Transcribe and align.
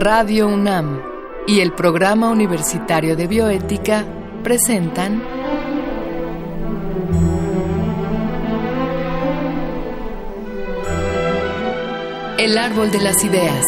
Radio 0.00 0.46
UNAM 0.46 1.02
y 1.48 1.58
el 1.58 1.72
Programa 1.72 2.30
Universitario 2.30 3.16
de 3.16 3.26
Bioética 3.26 4.04
presentan 4.44 5.20
El 12.38 12.56
Árbol 12.58 12.92
de 12.92 13.00
las 13.00 13.24
Ideas. 13.24 13.66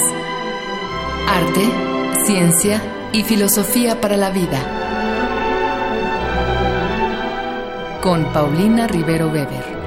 Arte, 1.26 1.68
ciencia 2.24 2.80
y 3.12 3.24
filosofía 3.24 4.00
para 4.00 4.16
la 4.16 4.30
vida. 4.30 4.60
Con 8.00 8.32
Paulina 8.32 8.86
Rivero 8.86 9.30
Weber. 9.30 9.79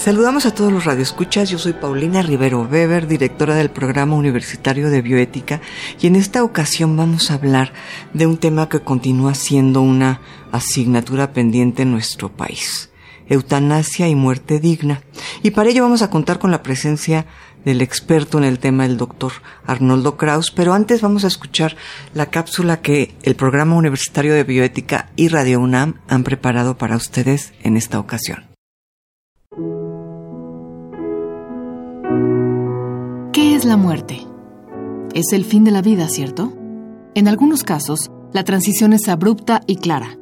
Saludamos 0.00 0.46
a 0.46 0.54
todos 0.54 0.72
los 0.72 0.86
radioescuchas. 0.86 1.50
Yo 1.50 1.58
soy 1.58 1.74
Paulina 1.74 2.22
Rivero 2.22 2.62
Weber, 2.62 3.06
directora 3.06 3.54
del 3.54 3.70
Programa 3.70 4.16
Universitario 4.16 4.88
de 4.88 5.02
Bioética, 5.02 5.60
y 6.00 6.06
en 6.06 6.16
esta 6.16 6.42
ocasión 6.42 6.96
vamos 6.96 7.30
a 7.30 7.34
hablar 7.34 7.74
de 8.14 8.26
un 8.26 8.38
tema 8.38 8.70
que 8.70 8.80
continúa 8.80 9.34
siendo 9.34 9.82
una 9.82 10.22
asignatura 10.52 11.34
pendiente 11.34 11.82
en 11.82 11.90
nuestro 11.92 12.30
país. 12.34 12.90
Eutanasia 13.28 14.08
y 14.08 14.14
muerte 14.14 14.58
digna. 14.58 15.02
Y 15.42 15.50
para 15.50 15.68
ello 15.68 15.82
vamos 15.82 16.00
a 16.00 16.08
contar 16.08 16.38
con 16.38 16.50
la 16.50 16.62
presencia 16.62 17.26
del 17.66 17.82
experto 17.82 18.38
en 18.38 18.44
el 18.44 18.58
tema, 18.58 18.86
el 18.86 18.96
doctor 18.96 19.32
Arnoldo 19.66 20.16
Kraus, 20.16 20.50
pero 20.50 20.72
antes 20.72 21.02
vamos 21.02 21.24
a 21.24 21.28
escuchar 21.28 21.76
la 22.14 22.30
cápsula 22.30 22.80
que 22.80 23.14
el 23.22 23.34
Programa 23.34 23.76
Universitario 23.76 24.32
de 24.32 24.44
Bioética 24.44 25.10
y 25.14 25.28
Radio 25.28 25.60
UNAM 25.60 26.00
han 26.08 26.24
preparado 26.24 26.78
para 26.78 26.96
ustedes 26.96 27.52
en 27.62 27.76
esta 27.76 28.00
ocasión. 28.00 28.49
¿Qué 33.40 33.54
es 33.54 33.64
la 33.64 33.78
muerte? 33.78 34.26
Es 35.14 35.32
el 35.32 35.46
fin 35.46 35.64
de 35.64 35.70
la 35.70 35.80
vida, 35.80 36.08
¿cierto? 36.10 36.52
En 37.14 37.26
algunos 37.26 37.64
casos, 37.64 38.10
la 38.34 38.44
transición 38.44 38.92
es 38.92 39.08
abrupta 39.08 39.62
y 39.66 39.76
clara. 39.76 40.18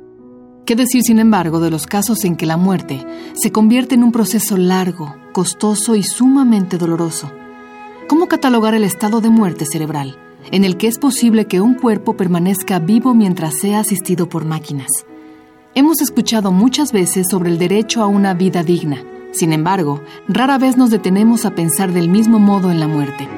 ¿Qué 0.64 0.76
decir, 0.76 1.02
sin 1.02 1.18
embargo, 1.18 1.58
de 1.58 1.68
los 1.68 1.88
casos 1.88 2.24
en 2.24 2.36
que 2.36 2.46
la 2.46 2.56
muerte 2.56 3.04
se 3.32 3.50
convierte 3.50 3.96
en 3.96 4.04
un 4.04 4.12
proceso 4.12 4.56
largo, 4.56 5.16
costoso 5.32 5.96
y 5.96 6.04
sumamente 6.04 6.78
doloroso? 6.78 7.28
¿Cómo 8.08 8.28
catalogar 8.28 8.74
el 8.74 8.84
estado 8.84 9.20
de 9.20 9.30
muerte 9.30 9.66
cerebral, 9.66 10.16
en 10.52 10.64
el 10.64 10.76
que 10.76 10.86
es 10.86 11.00
posible 11.00 11.46
que 11.46 11.60
un 11.60 11.74
cuerpo 11.74 12.16
permanezca 12.16 12.78
vivo 12.78 13.14
mientras 13.14 13.58
sea 13.58 13.80
asistido 13.80 14.28
por 14.28 14.44
máquinas? 14.44 14.90
Hemos 15.74 16.00
escuchado 16.00 16.52
muchas 16.52 16.92
veces 16.92 17.26
sobre 17.28 17.50
el 17.50 17.58
derecho 17.58 18.00
a 18.00 18.06
una 18.06 18.32
vida 18.34 18.62
digna, 18.62 19.02
sin 19.32 19.52
embargo, 19.52 20.02
rara 20.26 20.58
vez 20.58 20.76
nos 20.76 20.90
detenemos 20.90 21.44
a 21.44 21.54
pensar 21.54 21.92
del 21.92 22.08
mismo 22.08 22.38
modo 22.38 22.70
en 22.70 22.80
la 22.80 22.88
muerte. 22.88 23.28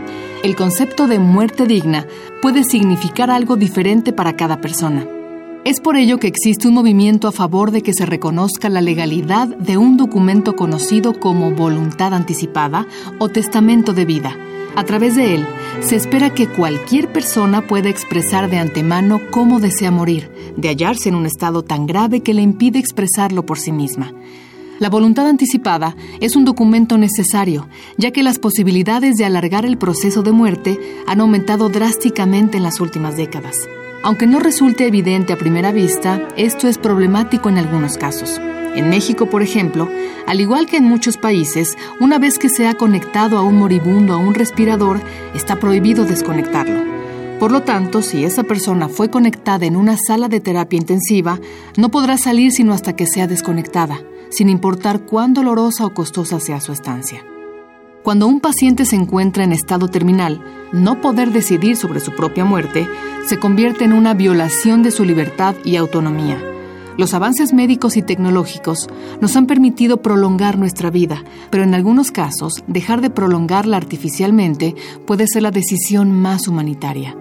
El 0.43 0.57
concepto 0.57 1.07
de 1.07 1.19
muerte 1.19 1.67
digna 1.67 2.07
puede 2.41 2.65
significar 2.65 3.31
algo 3.31 3.57
diferente 3.57 4.13
para 4.13 4.37
cada 4.37 4.61
persona. 4.61 5.07
Es 5.63 5.79
por 5.81 5.97
ello 5.97 6.19
que 6.19 6.27
existe 6.27 6.69
un 6.69 6.75
movimiento 6.75 7.29
a 7.29 7.33
favor 7.33 7.71
de 7.71 7.83
que 7.83 7.93
se 7.93 8.07
reconozca 8.07 8.71
la 8.71 8.81
legalidad 8.81 9.47
de 9.49 9.77
un 9.77 9.99
documento 9.99 10.57
conocido 10.57 11.21
como 11.21 11.51
voluntad 11.51 12.15
anticipada 12.15 12.87
o 13.19 13.29
testamento 13.29 13.93
de 13.93 14.07
vida. 14.07 14.39
A 14.77 14.85
través 14.85 15.17
de 15.17 15.35
él, 15.35 15.47
se 15.81 15.97
espera 15.97 16.33
que 16.33 16.49
cualquier 16.49 17.13
persona 17.13 17.67
pueda 17.67 17.91
expresar 17.91 18.49
de 18.49 18.57
antemano 18.57 19.21
cómo 19.31 19.61
desea 19.61 19.91
morir, 19.91 20.31
de 20.57 20.69
hallarse 20.69 21.11
en 21.11 21.17
un 21.17 21.27
estado 21.27 21.63
tan 21.63 21.87
grave 21.87 22.21
que 22.21 22.33
le 22.33 22.41
impide 22.41 22.79
expresarlo 22.79 23.45
por 23.45 23.59
sí 23.59 23.73
misma. 23.73 24.15
La 24.81 24.89
voluntad 24.89 25.29
anticipada 25.29 25.95
es 26.21 26.37
un 26.37 26.47
documento 26.47 26.97
necesario, 26.97 27.69
ya 27.99 28.13
que 28.13 28.23
las 28.23 28.39
posibilidades 28.39 29.17
de 29.17 29.27
alargar 29.27 29.67
el 29.67 29.77
proceso 29.77 30.23
de 30.23 30.33
muerte 30.33 30.81
han 31.07 31.21
aumentado 31.21 31.69
drásticamente 31.69 32.57
en 32.57 32.63
las 32.63 32.81
últimas 32.81 33.15
décadas. 33.15 33.69
Aunque 34.03 34.27
no 34.27 34.41
resulte 34.41 34.87
evidente 34.87 35.35
a 35.35 35.37
primera 35.37 35.71
vista, 35.71 36.27
esto 36.39 36.67
es 36.67 36.79
problemático 36.79 37.51
en 37.51 37.59
algunos 37.59 37.99
casos. 37.99 38.41
En 38.75 38.89
México, 38.89 39.27
por 39.27 39.43
ejemplo, 39.43 39.87
al 40.27 40.41
igual 40.41 40.65
que 40.65 40.79
en 40.79 40.85
muchos 40.85 41.19
países, 41.19 41.77
una 42.01 42.19
vez 42.19 42.39
que 42.39 42.49
se 42.49 42.67
ha 42.67 42.73
conectado 42.73 43.37
a 43.37 43.43
un 43.43 43.59
moribundo 43.59 44.15
a 44.15 44.17
un 44.17 44.33
respirador, 44.33 45.03
está 45.35 45.57
prohibido 45.57 46.07
desconectarlo. 46.07 46.85
Por 47.39 47.53
lo 47.53 47.65
tanto, 47.65 48.01
si 48.01 48.25
esa 48.25 48.45
persona 48.45 48.89
fue 48.89 49.11
conectada 49.11 49.67
en 49.67 49.77
una 49.77 49.99
sala 49.99 50.29
de 50.29 50.41
terapia 50.41 50.79
intensiva, 50.79 51.39
no 51.77 51.91
podrá 51.91 52.17
salir 52.17 52.51
sino 52.51 52.73
hasta 52.73 52.97
que 52.97 53.05
sea 53.05 53.27
desconectada 53.27 54.01
sin 54.31 54.49
importar 54.49 55.01
cuán 55.01 55.35
dolorosa 55.35 55.85
o 55.85 55.93
costosa 55.93 56.41
sea 56.41 56.61
su 56.61 56.73
estancia. 56.73 57.25
Cuando 58.03 58.27
un 58.27 58.41
paciente 58.41 58.87
se 58.87 58.97
encuentra 58.97 59.45
en 59.45 59.53
estado 59.53 59.89
terminal, 59.89 60.43
no 60.73 61.03
poder 61.03 61.33
decidir 61.33 61.77
sobre 61.77 62.01
su 62.01 62.13
propia 62.13 62.47
muerte 62.47 62.89
se 63.27 63.39
convierte 63.39 63.85
en 63.85 63.93
una 63.93 64.15
violación 64.15 64.83
de 64.83 64.91
su 64.91 65.05
libertad 65.05 65.55
y 65.65 65.77
autonomía. 65.77 66.43
Los 66.97 67.15
avances 67.15 67.53
médicos 67.53 67.97
y 67.97 68.03
tecnológicos 68.03 68.89
nos 69.21 69.37
han 69.37 69.47
permitido 69.47 70.03
prolongar 70.03 70.59
nuestra 70.59 70.91
vida, 70.91 71.25
pero 71.51 71.63
en 71.63 71.75
algunos 71.75 72.11
casos 72.11 72.63
dejar 72.67 73.01
de 73.01 73.11
prolongarla 73.11 73.77
artificialmente 73.77 74.75
puede 75.07 75.27
ser 75.27 75.43
la 75.43 75.51
decisión 75.51 76.11
más 76.13 76.49
humanitaria. 76.49 77.17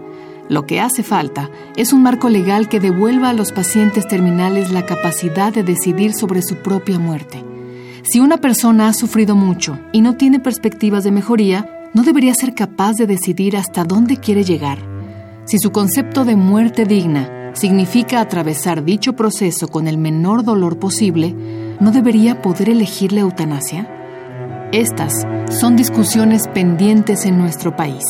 Lo 0.50 0.66
que 0.66 0.82
hace 0.82 1.04
falta 1.04 1.52
es 1.76 1.94
un 1.94 2.02
marco 2.02 2.28
legal 2.28 2.68
que 2.68 2.80
devuelva 2.80 3.30
a 3.30 3.34
los 3.34 3.52
pacientes 3.52 4.08
terminales 4.08 4.72
la 4.72 4.84
capacidad 4.84 5.54
de 5.54 5.62
decidir 5.62 6.14
sobre 6.14 6.42
su 6.42 6.56
propia 6.56 6.98
muerte. 6.98 7.44
Si 8.02 8.20
una 8.20 8.38
persona 8.38 8.88
ha 8.88 8.94
sufrido 8.94 9.36
mucho 9.36 9.78
y 9.92 10.02
no 10.02 10.16
tiene 10.16 10.40
perspectivas 10.40 11.04
de 11.04 11.12
mejoría, 11.12 11.70
no 11.94 12.02
debería 12.02 12.34
ser 12.34 12.56
capaz 12.56 12.94
de 12.94 13.06
decidir 13.06 13.58
hasta 13.58 13.84
dónde 13.84 14.18
quiere 14.18 14.44
llegar. 14.44 14.80
Si 15.46 15.60
su 15.60 15.72
concepto 15.72 16.26
de 16.26 16.36
muerte 16.36 16.86
digna 16.86 17.52
significa 17.54 18.20
atravesar 18.20 18.84
dicho 18.84 19.14
proceso 19.14 19.68
con 19.68 19.88
el 19.88 20.00
menor 20.00 20.44
dolor 20.44 20.80
posible, 20.80 21.36
¿no 21.80 21.92
debería 21.92 22.42
poder 22.42 22.70
elegir 22.70 23.14
la 23.14 23.22
eutanasia? 23.22 23.88
Estas 24.72 25.14
son 25.50 25.76
discusiones 25.76 26.48
pendientes 26.48 27.26
en 27.26 27.38
nuestro 27.38 27.76
país. 27.76 28.04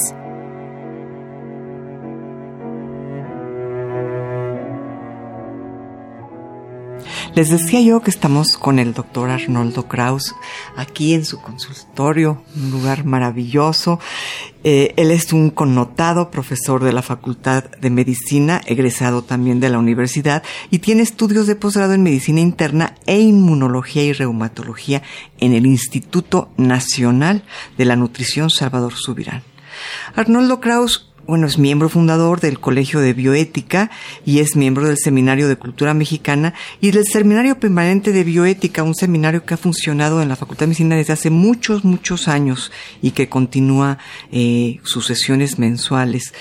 Les 7.40 7.50
decía 7.50 7.80
yo 7.80 8.02
que 8.02 8.12
estamos 8.12 8.58
con 8.58 8.80
el 8.80 8.94
doctor 8.94 9.30
Arnoldo 9.30 9.88
Kraus 9.88 10.36
aquí 10.76 11.14
en 11.14 11.24
su 11.24 11.40
consultorio, 11.40 12.44
un 12.54 12.70
lugar 12.70 13.06
maravilloso. 13.06 13.98
Eh, 14.66 14.94
él 14.98 15.10
es 15.10 15.32
un 15.32 15.50
connotado 15.50 16.32
profesor 16.32 16.84
de 16.84 16.92
la 16.92 17.02
Facultad 17.02 17.64
de 17.64 17.90
Medicina, 17.90 18.60
egresado 18.66 19.22
también 19.22 19.62
de 19.62 19.70
la 19.70 19.80
universidad, 19.80 20.44
y 20.70 20.80
tiene 20.80 21.02
estudios 21.02 21.48
de 21.48 21.56
posgrado 21.56 21.94
en 21.94 22.04
Medicina 22.04 22.42
Interna 22.42 22.96
e 23.06 23.22
Inmunología 23.22 24.04
y 24.04 24.12
Reumatología 24.12 25.02
en 25.40 25.54
el 25.54 25.66
Instituto 25.66 26.50
Nacional 26.58 27.46
de 27.78 27.86
la 27.86 27.96
Nutrición 27.96 28.50
Salvador 28.50 28.96
Subirán. 28.96 29.44
Arnoldo 30.14 30.60
Kraus 30.60 31.09
bueno, 31.30 31.48
es 31.48 31.60
miembro 31.60 31.90
fundador 31.90 32.42
del 32.42 32.60
Colegio 32.60 33.00
de 33.00 33.14
Bioética 33.14 33.92
y 34.26 34.40
es 34.40 34.56
miembro 34.56 34.88
del 34.88 34.98
Seminario 34.98 35.48
de 35.48 35.56
Cultura 35.56 35.94
Mexicana 35.94 36.56
y 36.82 36.92
del 36.92 37.06
Seminario 37.06 37.60
Permanente 37.60 38.12
de 38.12 38.24
Bioética, 38.24 38.84
un 38.84 38.96
seminario 38.96 39.46
que 39.46 39.54
ha 39.54 39.58
funcionado 39.58 40.22
en 40.22 40.28
la 40.28 40.36
Facultad 40.36 40.62
de 40.62 40.68
Medicina 40.68 40.96
desde 40.96 41.14
hace 41.14 41.30
muchos, 41.30 41.86
muchos 41.86 42.28
años 42.28 42.72
y 43.02 43.12
que 43.12 43.30
continúa 43.30 44.00
eh, 44.32 44.80
sus 44.84 45.06
sesiones 45.06 45.60
mensuales. 45.60 46.34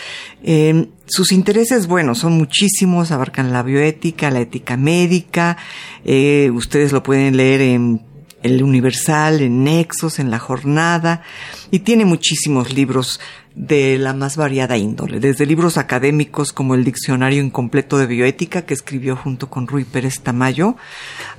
Eh, 0.42 0.88
sus 1.06 1.32
intereses, 1.32 1.86
bueno, 1.86 2.14
son 2.14 2.32
muchísimos, 2.34 3.10
abarcan 3.10 3.52
la 3.52 3.62
bioética, 3.62 4.30
la 4.30 4.40
ética 4.40 4.76
médica, 4.76 5.56
eh, 6.04 6.50
ustedes 6.52 6.92
lo 6.92 7.02
pueden 7.02 7.36
leer 7.36 7.60
en 7.60 8.07
el 8.42 8.62
Universal, 8.62 9.40
en 9.40 9.64
Nexos, 9.64 10.18
en 10.18 10.30
La 10.30 10.38
Jornada, 10.38 11.22
y 11.70 11.80
tiene 11.80 12.04
muchísimos 12.04 12.72
libros 12.72 13.20
de 13.54 13.98
la 13.98 14.14
más 14.14 14.36
variada 14.36 14.76
índole, 14.76 15.18
desde 15.18 15.44
libros 15.44 15.78
académicos 15.78 16.52
como 16.52 16.76
el 16.76 16.84
Diccionario 16.84 17.42
Incompleto 17.42 17.98
de 17.98 18.06
Bioética 18.06 18.62
que 18.62 18.74
escribió 18.74 19.16
junto 19.16 19.50
con 19.50 19.66
Rui 19.66 19.84
Pérez 19.84 20.20
Tamayo, 20.20 20.76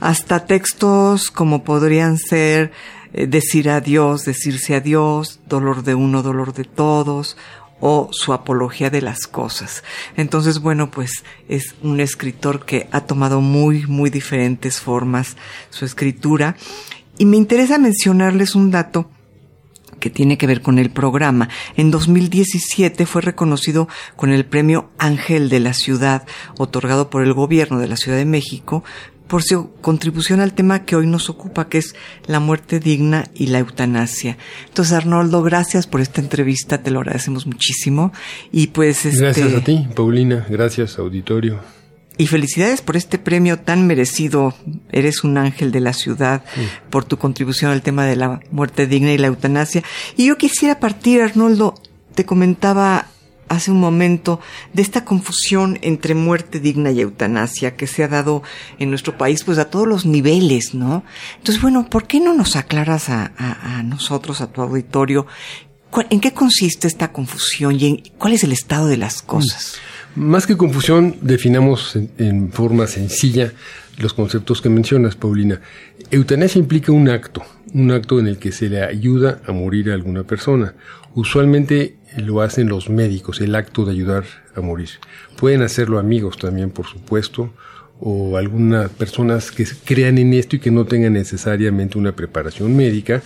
hasta 0.01 0.45
textos 0.45 1.31
como 1.31 1.63
podrían 1.63 2.17
ser 2.17 2.73
eh, 3.13 3.25
Decir 3.25 3.69
adiós, 3.69 4.25
Decirse 4.25 4.75
adiós, 4.75 5.39
Dolor 5.47 5.83
de 5.83 5.95
uno, 5.95 6.21
Dolor 6.21 6.53
de 6.53 6.65
todos, 6.65 7.37
o 7.79 8.09
su 8.11 8.33
apología 8.33 8.89
de 8.89 9.01
las 9.01 9.27
cosas. 9.27 9.83
Entonces, 10.17 10.59
bueno, 10.59 10.91
pues 10.91 11.23
es 11.47 11.75
un 11.81 11.99
escritor 11.99 12.65
que 12.65 12.87
ha 12.91 13.01
tomado 13.01 13.41
muy, 13.41 13.85
muy 13.87 14.09
diferentes 14.09 14.79
formas 14.79 15.37
su 15.69 15.85
escritura. 15.85 16.55
Y 17.17 17.25
me 17.25 17.37
interesa 17.37 17.77
mencionarles 17.77 18.55
un 18.55 18.71
dato 18.71 19.09
que 19.99 20.09
tiene 20.09 20.37
que 20.37 20.47
ver 20.47 20.61
con 20.61 20.79
el 20.79 20.89
programa. 20.89 21.49
En 21.75 21.91
2017 21.91 23.05
fue 23.05 23.21
reconocido 23.21 23.87
con 24.15 24.31
el 24.31 24.45
premio 24.45 24.89
Ángel 24.97 25.49
de 25.49 25.59
la 25.59 25.73
Ciudad, 25.73 26.25
otorgado 26.57 27.09
por 27.09 27.23
el 27.23 27.33
gobierno 27.33 27.79
de 27.79 27.87
la 27.87 27.97
Ciudad 27.97 28.17
de 28.17 28.25
México, 28.25 28.83
por 29.29 29.43
su 29.43 29.71
contribución 29.81 30.41
al 30.41 30.53
tema 30.53 30.83
que 30.83 30.95
hoy 30.95 31.07
nos 31.07 31.29
ocupa, 31.29 31.69
que 31.69 31.77
es 31.77 31.95
la 32.25 32.39
muerte 32.39 32.79
digna 32.79 33.29
y 33.33 33.47
la 33.47 33.59
eutanasia. 33.59 34.37
Entonces, 34.67 34.93
Arnoldo, 34.93 35.43
gracias 35.43 35.87
por 35.87 36.01
esta 36.01 36.19
entrevista, 36.19 36.81
te 36.81 36.91
lo 36.91 36.99
agradecemos 36.99 37.45
muchísimo. 37.45 38.11
Y 38.51 38.67
pues 38.67 39.05
este, 39.05 39.21
Gracias 39.21 39.53
a 39.53 39.63
ti, 39.63 39.87
Paulina, 39.95 40.45
gracias, 40.49 40.97
auditorio. 40.97 41.59
Y 42.17 42.27
felicidades 42.27 42.81
por 42.81 42.97
este 42.97 43.19
premio 43.19 43.59
tan 43.59 43.87
merecido. 43.87 44.53
Eres 44.91 45.23
un 45.23 45.37
ángel 45.37 45.71
de 45.71 45.79
la 45.79 45.93
ciudad 45.93 46.43
por 46.89 47.05
tu 47.05 47.17
contribución 47.17 47.71
al 47.71 47.81
tema 47.81 48.05
de 48.05 48.17
la 48.17 48.41
muerte 48.51 48.87
digna 48.87 49.13
y 49.13 49.17
la 49.17 49.27
eutanasia. 49.27 49.83
Y 50.17 50.25
yo 50.25 50.37
quisiera 50.37 50.79
partir, 50.79 51.21
Arnoldo, 51.21 51.75
te 52.15 52.25
comentaba 52.25 53.05
hace 53.49 53.71
un 53.71 53.79
momento 53.79 54.39
de 54.73 54.81
esta 54.81 55.03
confusión 55.03 55.79
entre 55.81 56.15
muerte 56.15 56.59
digna 56.59 56.91
y 56.91 57.01
eutanasia 57.01 57.75
que 57.75 57.87
se 57.87 58.03
ha 58.03 58.07
dado 58.07 58.43
en 58.77 58.89
nuestro 58.89 59.17
país 59.17 59.43
pues 59.43 59.57
a 59.57 59.69
todos 59.69 59.87
los 59.87 60.05
niveles, 60.05 60.73
¿no? 60.73 61.03
Entonces, 61.37 61.61
bueno, 61.61 61.89
¿por 61.89 62.07
qué 62.07 62.19
no 62.19 62.33
nos 62.33 62.55
aclaras 62.55 63.09
a, 63.09 63.83
nosotros, 63.83 64.41
a 64.41 64.51
tu 64.51 64.61
auditorio, 64.61 65.27
en 66.09 66.19
qué 66.19 66.31
consiste 66.31 66.87
esta 66.87 67.11
confusión 67.11 67.75
y 67.79 67.85
en, 67.85 68.03
cuál 68.17 68.33
es 68.33 68.43
el 68.43 68.51
estado 68.51 68.87
de 68.87 68.97
las 68.97 69.21
cosas? 69.21 69.75
Más 70.15 70.47
que 70.47 70.55
confusión, 70.55 71.17
definamos 71.21 71.95
en, 71.95 72.11
en 72.17 72.51
forma 72.51 72.87
sencilla 72.87 73.51
los 73.97 74.13
conceptos 74.13 74.61
que 74.61 74.69
mencionas, 74.69 75.15
Paulina. 75.15 75.59
Eutanasia 76.09 76.59
implica 76.59 76.91
un 76.91 77.09
acto, 77.09 77.43
un 77.73 77.91
acto 77.91 78.19
en 78.19 78.27
el 78.27 78.37
que 78.37 78.51
se 78.51 78.69
le 78.69 78.81
ayuda 78.81 79.41
a 79.45 79.51
morir 79.51 79.91
a 79.91 79.93
alguna 79.93 80.23
persona. 80.23 80.73
Usualmente 81.15 81.98
lo 82.17 82.41
hacen 82.41 82.69
los 82.69 82.89
médicos, 82.89 83.41
el 83.41 83.55
acto 83.55 83.85
de 83.85 83.91
ayudar 83.91 84.23
a 84.55 84.61
morir. 84.61 84.89
Pueden 85.37 85.61
hacerlo 85.61 85.99
amigos 85.99 86.37
también, 86.37 86.71
por 86.71 86.85
supuesto, 86.87 87.51
o 88.01 88.37
algunas 88.37 88.89
personas 88.91 89.51
que 89.51 89.65
crean 89.83 90.17
en 90.17 90.33
esto 90.33 90.55
y 90.55 90.59
que 90.59 90.71
no 90.71 90.85
tengan 90.85 91.13
necesariamente 91.13 91.97
una 91.97 92.13
preparación 92.13 92.75
médica, 92.75 93.21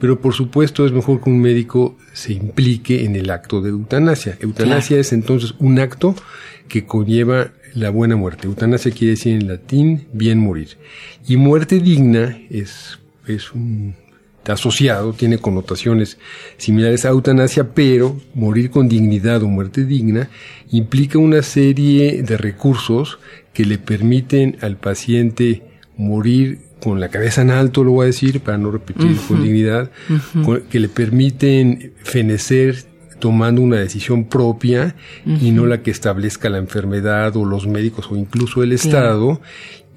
pero 0.00 0.20
por 0.20 0.34
supuesto 0.34 0.84
es 0.84 0.92
mejor 0.92 1.22
que 1.22 1.30
un 1.30 1.40
médico 1.40 1.96
se 2.12 2.34
implique 2.34 3.04
en 3.04 3.16
el 3.16 3.30
acto 3.30 3.62
de 3.62 3.70
eutanasia. 3.70 4.36
Eutanasia 4.40 4.88
claro. 4.88 5.00
es 5.00 5.12
entonces 5.12 5.54
un 5.58 5.78
acto 5.78 6.14
que 6.68 6.84
conlleva 6.84 7.52
la 7.74 7.90
buena 7.90 8.16
muerte. 8.16 8.46
Eutanasia 8.46 8.92
quiere 8.92 9.12
decir 9.12 9.34
en 9.34 9.48
latín 9.48 10.08
bien 10.12 10.38
morir. 10.38 10.76
Y 11.26 11.36
muerte 11.36 11.80
digna 11.80 12.38
es, 12.50 12.98
es 13.26 13.52
un 13.52 13.94
asociado, 14.52 15.12
tiene 15.12 15.38
connotaciones 15.38 16.18
similares 16.56 17.04
a 17.04 17.10
eutanasia, 17.10 17.74
pero 17.74 18.20
morir 18.34 18.70
con 18.70 18.88
dignidad 18.88 19.42
o 19.42 19.48
muerte 19.48 19.84
digna 19.84 20.28
implica 20.70 21.18
una 21.18 21.42
serie 21.42 22.22
de 22.22 22.36
recursos 22.36 23.18
que 23.52 23.64
le 23.64 23.78
permiten 23.78 24.56
al 24.60 24.76
paciente 24.76 25.62
morir 25.96 26.60
con 26.80 27.00
la 27.00 27.08
cabeza 27.08 27.42
en 27.42 27.50
alto, 27.50 27.82
lo 27.82 27.92
voy 27.92 28.04
a 28.04 28.06
decir, 28.06 28.40
para 28.40 28.56
no 28.56 28.70
repetir, 28.70 29.06
uh 29.06 29.14
-huh. 29.14 29.26
con 29.26 29.42
dignidad, 29.42 29.90
uh 30.08 30.44
-huh. 30.44 30.62
que 30.68 30.78
le 30.78 30.88
permiten 30.88 31.92
fenecer 32.02 32.84
tomando 33.18 33.60
una 33.62 33.78
decisión 33.78 34.26
propia 34.26 34.94
uh 35.26 35.30
-huh. 35.30 35.42
y 35.42 35.50
no 35.50 35.66
la 35.66 35.82
que 35.82 35.90
establezca 35.90 36.48
la 36.48 36.58
enfermedad 36.58 37.36
o 37.36 37.44
los 37.44 37.66
médicos 37.66 38.06
o 38.12 38.16
incluso 38.16 38.62
el 38.62 38.72
Estado, 38.72 39.40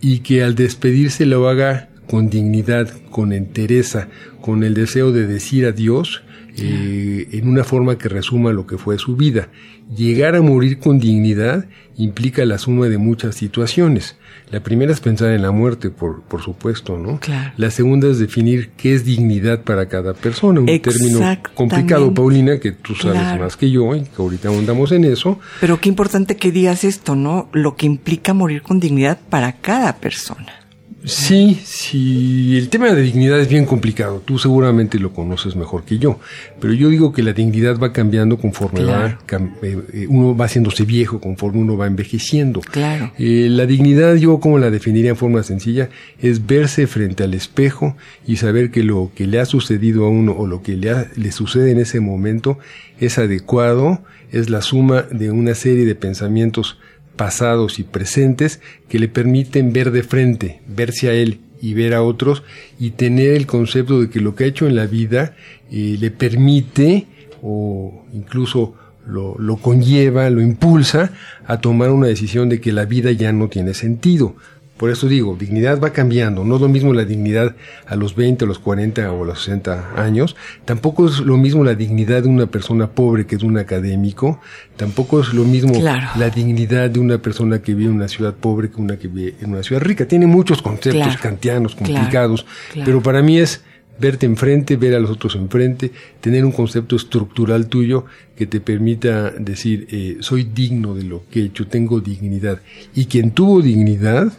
y 0.02 0.20
que 0.20 0.44
al 0.44 0.56
despedirse 0.56 1.28
lo 1.28 1.48
haga 1.48 1.91
con 2.12 2.30
dignidad, 2.30 2.90
con 3.10 3.32
entereza, 3.32 4.10
con 4.42 4.66
el 4.66 4.74
deseo 4.74 5.14
de 5.14 5.26
decir 5.26 5.66
adiós 5.66 6.24
eh, 6.58 7.30
en 7.32 7.48
una 7.48 7.64
forma 7.64 7.98
que 7.98 8.10
resuma 8.10 8.52
lo 8.52 8.68
que 8.68 8.78
fue 8.78 8.98
su 9.00 9.16
vida. 9.16 9.48
Llegar 9.96 10.36
a 10.36 10.42
morir 10.42 10.80
con 10.80 11.00
dignidad 11.00 11.68
implica 11.96 12.44
la 12.44 12.58
suma 12.58 12.88
de 12.88 12.98
muchas 12.98 13.36
situaciones. 13.36 14.18
La 14.50 14.60
primera 14.60 14.92
es 14.92 15.00
pensar 15.00 15.32
en 15.32 15.42
la 15.42 15.52
muerte, 15.52 15.90
por, 15.90 16.24
por 16.24 16.42
supuesto, 16.42 16.98
¿no? 16.98 17.18
Claro. 17.22 17.54
La 17.56 17.72
segunda 17.72 18.10
es 18.10 18.20
definir 18.20 18.72
qué 18.76 18.94
es 18.94 19.06
dignidad 19.06 19.62
para 19.64 19.88
cada 19.88 20.14
persona, 20.14 20.60
un 20.60 20.66
término 20.66 21.22
complicado, 21.54 22.14
Paulina, 22.14 22.60
que 22.60 22.74
tú 22.74 22.94
sabes 22.94 23.22
Claro. 23.22 23.44
más 23.44 23.56
que 23.56 23.72
yo 23.72 23.96
y 23.96 24.02
que 24.02 24.22
ahorita 24.22 24.50
andamos 24.50 24.92
en 24.92 25.06
eso. 25.06 25.40
Pero 25.62 25.80
qué 25.80 25.88
importante 25.88 26.36
que 26.36 26.52
digas 26.52 26.84
esto, 26.84 27.16
¿no? 27.16 27.48
Lo 27.54 27.78
que 27.78 27.86
implica 27.86 28.34
morir 28.34 28.64
con 28.64 28.82
dignidad 28.82 29.18
para 29.30 29.54
cada 29.54 29.96
persona. 29.96 30.61
Sí, 31.04 31.60
sí, 31.64 32.58
el 32.58 32.70
tema 32.70 32.92
de 32.94 33.02
dignidad 33.02 33.40
es 33.40 33.48
bien 33.50 33.66
complicado, 33.66 34.22
tú 34.24 34.38
seguramente 34.38 35.00
lo 35.00 35.12
conoces 35.14 35.56
mejor 35.56 35.84
que 35.84 35.98
yo, 35.98 36.20
pero 36.60 36.74
yo 36.74 36.90
digo 36.90 37.12
que 37.12 37.24
la 37.24 37.34
dignidad 37.34 37.80
va 37.80 37.92
cambiando 37.92 38.38
conforme 38.38 38.82
Claro. 38.82 39.18
va, 39.34 39.40
eh, 39.64 39.80
eh, 39.94 40.06
uno 40.08 40.38
va 40.38 40.46
haciéndose 40.46 40.86
viejo, 40.86 41.20
conforme 41.20 41.60
uno 41.60 41.76
va 41.76 41.88
envejeciendo. 41.88 42.62
Claro. 42.62 43.12
Eh, 43.18 43.48
la 43.50 43.66
dignidad, 43.66 44.14
yo 44.16 44.40
como 44.40 44.60
la 44.60 44.70
definiría 44.70 45.10
en 45.10 45.16
forma 45.16 45.42
sencilla, 45.42 45.90
es 46.20 46.46
verse 46.46 46.86
frente 46.86 47.24
al 47.24 47.34
espejo 47.34 47.98
y 48.28 48.36
saber 48.36 48.70
que 48.70 48.84
lo 48.84 49.12
que 49.16 49.26
le 49.26 49.40
ha 49.40 49.46
sucedido 49.46 50.06
a 50.06 50.10
uno 50.10 50.34
o 50.34 50.46
lo 50.46 50.62
que 50.62 50.74
le, 50.78 50.92
ha- 50.92 51.08
le 51.16 51.32
sucede 51.32 51.72
en 51.72 51.80
ese 51.80 52.00
momento 52.00 52.60
es 53.00 53.18
adecuado, 53.18 54.04
es 54.32 54.52
la 54.52 54.62
suma 54.62 55.02
de 55.12 55.32
una 55.32 55.56
serie 55.56 55.86
de 55.86 55.96
pensamientos 55.96 56.78
pasados 57.16 57.80
y 57.80 57.84
presentes 57.84 58.62
que 58.90 59.00
le 59.00 59.08
permiten 59.08 59.74
ver 59.74 59.92
de 59.92 60.04
frente, 60.04 60.62
verse 60.68 61.10
a 61.10 61.14
él 61.14 61.40
y 61.62 61.74
ver 61.74 61.94
a 61.94 62.02
otros 62.02 62.44
y 62.80 62.92
tener 62.92 63.36
el 63.36 63.46
concepto 63.46 64.02
de 64.02 64.10
que 64.10 64.20
lo 64.20 64.36
que 64.36 64.46
ha 64.46 64.48
hecho 64.48 64.68
en 64.68 64.76
la 64.76 64.88
vida 64.88 65.36
eh, 65.72 65.98
le 66.00 66.12
permite 66.12 67.08
o 67.42 68.06
incluso 68.14 68.76
lo, 69.06 69.36
lo 69.38 69.58
conlleva, 69.58 70.30
lo 70.30 70.42
impulsa 70.42 71.12
a 71.46 71.60
tomar 71.60 71.90
una 71.92 72.08
decisión 72.08 72.50
de 72.50 72.60
que 72.60 72.72
la 72.72 72.86
vida 72.86 73.12
ya 73.12 73.32
no 73.32 73.48
tiene 73.48 73.74
sentido. 73.74 74.36
Por 74.82 74.90
eso 74.90 75.08
digo, 75.08 75.38
dignidad 75.40 75.80
va 75.80 75.92
cambiando. 75.94 76.44
No 76.44 76.56
es 76.56 76.62
lo 76.62 76.68
mismo 76.68 76.92
la 76.92 77.06
dignidad 77.06 77.56
a 77.86 77.96
los 77.96 78.16
20, 78.16 78.46
a 78.46 78.48
los 78.48 78.58
40 78.58 79.12
o 79.12 79.24
a 79.24 79.28
los 79.28 79.44
60 79.44 79.94
años. 79.96 80.36
Tampoco 80.66 81.08
es 81.08 81.20
lo 81.20 81.38
mismo 81.38 81.64
la 81.64 81.76
dignidad 81.76 82.24
de 82.24 82.30
una 82.30 82.48
persona 82.48 82.90
pobre 82.90 83.28
que 83.28 83.38
de 83.38 83.46
un 83.46 83.60
académico. 83.60 84.40
Tampoco 84.78 85.22
es 85.22 85.36
lo 85.36 85.44
mismo 85.44 85.74
Claro. 85.80 86.08
la 86.18 86.32
dignidad 86.32 86.90
de 86.90 87.00
una 87.00 87.20
persona 87.20 87.62
que 87.62 87.76
vive 87.76 87.92
en 87.92 87.96
una 87.98 88.08
ciudad 88.08 88.34
pobre 88.34 88.72
que 88.72 88.82
una 88.82 88.98
que 88.98 89.08
vive 89.08 89.36
en 89.40 89.52
una 89.52 89.62
ciudad 89.62 89.84
rica. 89.84 90.08
Tiene 90.08 90.26
muchos 90.26 90.64
conceptos 90.64 91.04
Claro. 91.04 91.20
kantianos 91.22 91.76
complicados, 91.76 92.48
Claro. 92.74 92.86
pero 92.88 93.04
para 93.04 93.22
mí 93.22 93.38
es 93.38 93.64
verte 94.00 94.26
enfrente, 94.26 94.78
ver 94.78 94.96
a 94.96 95.00
los 95.00 95.12
otros 95.12 95.36
enfrente, 95.36 95.92
tener 96.22 96.44
un 96.44 96.52
concepto 96.54 96.96
estructural 96.96 97.68
tuyo 97.68 98.06
que 98.36 98.48
te 98.48 98.60
permita 98.60 99.30
decir, 99.30 99.86
eh, 99.92 100.18
soy 100.22 100.44
digno 100.44 100.96
de 100.96 101.04
lo 101.04 101.22
que 101.30 101.42
he 101.42 101.46
hecho, 101.46 101.68
tengo 101.68 102.00
dignidad. 102.02 102.62
Y 102.96 103.06
quien 103.06 103.30
tuvo 103.30 103.62
dignidad, 103.62 104.34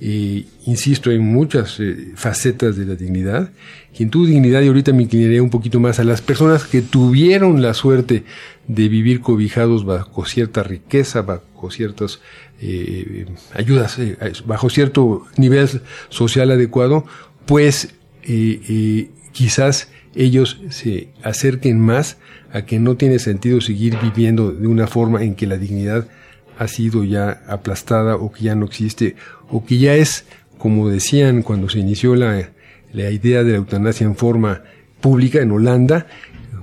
eh, 0.00 0.44
insisto, 0.66 1.10
hay 1.10 1.18
muchas 1.18 1.80
eh, 1.80 2.12
facetas 2.14 2.76
de 2.76 2.86
la 2.86 2.94
dignidad. 2.94 3.50
Quien 3.96 4.10
tuvo 4.10 4.26
dignidad, 4.26 4.62
y 4.62 4.68
ahorita 4.68 4.92
me 4.92 5.02
inclinaré 5.04 5.40
un 5.40 5.50
poquito 5.50 5.80
más 5.80 5.98
a 5.98 6.04
las 6.04 6.22
personas 6.22 6.64
que 6.64 6.82
tuvieron 6.82 7.62
la 7.62 7.74
suerte 7.74 8.24
de 8.68 8.88
vivir 8.88 9.20
cobijados 9.20 9.84
bajo 9.84 10.24
cierta 10.24 10.62
riqueza, 10.62 11.22
bajo 11.22 11.70
ciertas 11.70 12.20
eh, 12.60 13.26
ayudas, 13.54 13.98
eh, 13.98 14.16
bajo 14.46 14.70
cierto 14.70 15.26
nivel 15.36 15.68
social 16.10 16.50
adecuado, 16.50 17.04
pues 17.46 17.94
eh, 18.24 18.60
eh, 18.68 19.10
quizás 19.32 19.88
ellos 20.14 20.60
se 20.68 21.08
acerquen 21.22 21.80
más 21.80 22.18
a 22.52 22.66
que 22.66 22.78
no 22.78 22.96
tiene 22.96 23.18
sentido 23.18 23.60
seguir 23.60 23.96
viviendo 24.02 24.52
de 24.52 24.66
una 24.66 24.86
forma 24.86 25.22
en 25.22 25.34
que 25.34 25.46
la 25.46 25.56
dignidad 25.56 26.08
ha 26.58 26.68
sido 26.68 27.04
ya 27.04 27.42
aplastada 27.48 28.16
o 28.16 28.32
que 28.32 28.44
ya 28.44 28.54
no 28.54 28.66
existe 28.66 29.16
o 29.50 29.64
que 29.64 29.78
ya 29.78 29.94
es, 29.94 30.24
como 30.58 30.88
decían 30.88 31.42
cuando 31.42 31.68
se 31.68 31.78
inició 31.78 32.14
la, 32.16 32.50
la 32.92 33.10
idea 33.10 33.44
de 33.44 33.52
la 33.52 33.58
eutanasia 33.58 34.06
en 34.06 34.16
forma 34.16 34.62
pública 35.00 35.40
en 35.40 35.52
Holanda, 35.52 36.06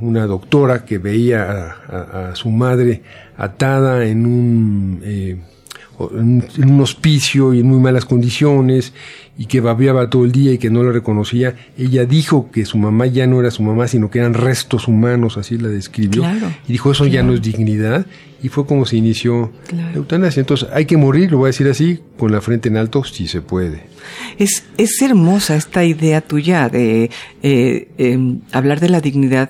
una 0.01 0.25
doctora 0.27 0.83
que 0.83 0.97
veía 0.97 1.43
a, 1.43 1.69
a- 1.87 2.29
a 2.31 2.35
su 2.35 2.49
madre 2.51 3.01
atada 3.37 4.05
en 4.05 4.25
un, 4.25 5.01
eh, 5.03 5.37
en 6.11 6.43
un- 6.71 6.81
hospicio 6.81 7.53
y 7.53 7.59
en 7.61 7.67
muy 7.67 7.79
malas 7.79 8.05
condiciones 8.05 8.93
y 9.37 9.45
que 9.45 9.59
babeaba 9.59 10.09
todo 10.09 10.23
el 10.25 10.31
día 10.31 10.53
y 10.53 10.57
que 10.57 10.69
no 10.69 10.83
la 10.83 10.91
reconocía, 10.91 11.55
ella 11.77 12.05
dijo 12.05 12.49
que 12.51 12.65
su 12.65 12.77
mamá 12.77 13.05
ya 13.07 13.27
no 13.27 13.39
era 13.39 13.51
su 13.51 13.63
mamá, 13.63 13.87
sino 13.87 14.09
que 14.09 14.19
eran 14.19 14.33
restos 14.33 14.87
humanos, 14.87 15.37
así 15.37 15.57
la 15.57 15.67
describió. 15.69 16.21
Claro, 16.21 16.47
y 16.67 16.71
dijo, 16.73 16.91
eso 16.91 17.05
ya 17.05 17.21
no 17.23 17.33
es 17.33 17.41
dignidad. 17.41 18.05
Y 18.43 18.49
fue 18.49 18.65
como 18.67 18.85
se 18.85 18.97
inició 18.97 19.51
Claro. 19.67 19.89
la 19.89 19.95
eutanasia. 19.97 20.39
Entonces, 20.41 20.69
hay 20.71 20.85
que 20.85 20.97
morir, 20.97 21.31
lo 21.31 21.39
voy 21.39 21.47
a 21.47 21.47
decir 21.47 21.67
así, 21.67 21.99
con 22.17 22.31
la 22.31 22.41
frente 22.41 22.69
en 22.69 22.77
alto, 22.77 23.03
si 23.03 23.27
se 23.27 23.41
puede. 23.41 23.83
Es, 24.37 24.63
es 24.77 25.01
hermosa 25.01 25.55
esta 25.55 25.83
idea 25.83 26.21
tuya 26.21 26.69
de 26.69 27.09
eh, 27.41 27.87
eh, 27.97 28.37
hablar 28.51 28.79
de 28.79 28.89
la 28.89 29.01
dignidad 29.01 29.49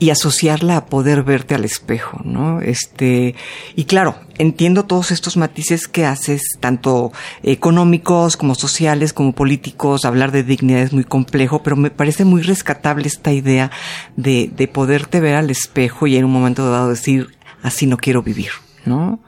y 0.00 0.10
asociarla 0.10 0.76
a 0.76 0.86
poder 0.86 1.22
verte 1.22 1.54
al 1.54 1.64
espejo, 1.64 2.20
¿no? 2.24 2.60
Este, 2.60 3.36
y 3.76 3.84
claro, 3.84 4.16
entiendo 4.38 4.86
todos 4.86 5.12
estos 5.12 5.36
matices 5.36 5.86
que 5.86 6.06
haces, 6.06 6.42
tanto 6.58 7.12
económicos 7.44 8.36
como 8.36 8.56
sociales, 8.56 9.12
como 9.12 9.32
políticos, 9.34 10.04
hablar 10.04 10.32
de 10.32 10.42
dignidad 10.42 10.82
es 10.82 10.92
muy 10.92 11.04
complejo, 11.04 11.62
pero 11.62 11.76
me 11.76 11.90
parece 11.90 12.24
muy 12.24 12.42
rescatable 12.42 13.06
esta 13.06 13.32
idea 13.32 13.70
de, 14.16 14.50
de 14.56 14.66
poderte 14.66 15.20
ver 15.20 15.36
al 15.36 15.50
espejo 15.50 16.08
y 16.08 16.16
en 16.16 16.24
un 16.24 16.32
momento 16.32 16.68
dado 16.68 16.88
decir, 16.88 17.28
así 17.62 17.86
no 17.86 17.96
quiero 17.96 18.22
vivir, 18.22 18.50
¿no? 18.86 19.20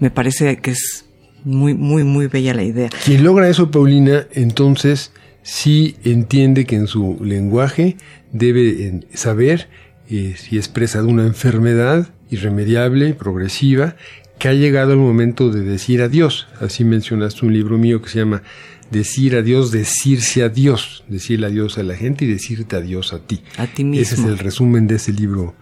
Me 0.00 0.10
parece 0.10 0.58
que 0.58 0.72
es 0.72 1.06
Muy, 1.44 1.72
muy, 1.74 2.02
muy 2.02 2.26
bella 2.26 2.52
la 2.52 2.64
idea. 2.64 2.90
Quien 3.04 3.22
logra 3.22 3.48
eso, 3.48 3.70
Paulina, 3.70 4.26
entonces 4.32 5.12
sí 5.42 5.94
entiende 6.04 6.66
que 6.66 6.74
en 6.74 6.88
su 6.88 7.16
lenguaje 7.22 7.96
debe 8.32 9.06
saber 9.14 9.68
eh, 10.10 10.34
si 10.36 10.56
expresa 10.56 11.02
de 11.02 11.08
una 11.08 11.26
enfermedad 11.26 12.08
irremediable, 12.30 13.14
progresiva, 13.14 13.96
que 14.38 14.48
ha 14.48 14.52
llegado 14.52 14.92
el 14.92 14.98
momento 14.98 15.50
de 15.50 15.62
decir 15.62 16.02
adiós. 16.02 16.46
Así 16.60 16.84
mencionaste 16.84 17.44
un 17.44 17.52
libro 17.52 17.78
mío 17.78 18.00
que 18.00 18.08
se 18.08 18.20
llama 18.20 18.42
Decir 18.90 19.36
adiós, 19.36 19.70
decirse 19.70 20.42
adiós, 20.42 21.04
decirle 21.08 21.46
adiós 21.46 21.76
a 21.76 21.82
la 21.82 21.94
gente 21.94 22.24
y 22.24 22.28
decirte 22.28 22.76
adiós 22.76 23.12
a 23.12 23.18
ti. 23.18 23.42
A 23.58 23.66
ti 23.66 23.84
mismo. 23.84 24.02
Ese 24.02 24.14
es 24.14 24.24
el 24.24 24.38
resumen 24.38 24.86
de 24.86 24.94
ese 24.94 25.12
libro 25.12 25.54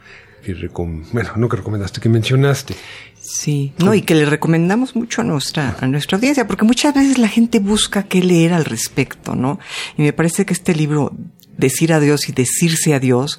que 0.55 0.71
bueno, 1.13 1.31
no 1.37 1.49
que 1.49 1.57
recomendaste, 1.57 2.01
que 2.01 2.09
mencionaste. 2.09 2.77
Sí, 3.21 3.73
no, 3.79 3.95
y 3.95 4.03
que 4.03 4.15
le 4.15 4.27
recomendamos 4.27 4.95
mucho 4.95 5.23
a 5.23 5.25
nuestra, 5.25 5.77
a 5.81 5.89
nuestra 5.89 6.17
audiencia, 6.17 6.47
porque 6.47 6.65
muchas 6.65 6.95
veces 6.95 7.19
la 7.19 7.29
gente 7.29 7.59
busca 7.59 8.05
qué 8.05 8.23
leer 8.23 8.53
al 8.53 8.65
respecto, 8.65 9.35
¿no? 9.35 9.59
Y 9.99 10.03
me 10.03 10.13
parece 10.13 10.47
que 10.47 10.53
este 10.53 10.75
libro 10.75 11.13
decir 11.57 11.93
adiós 11.93 12.29
y 12.29 12.33
decirse 12.33 12.95
adiós, 12.95 13.39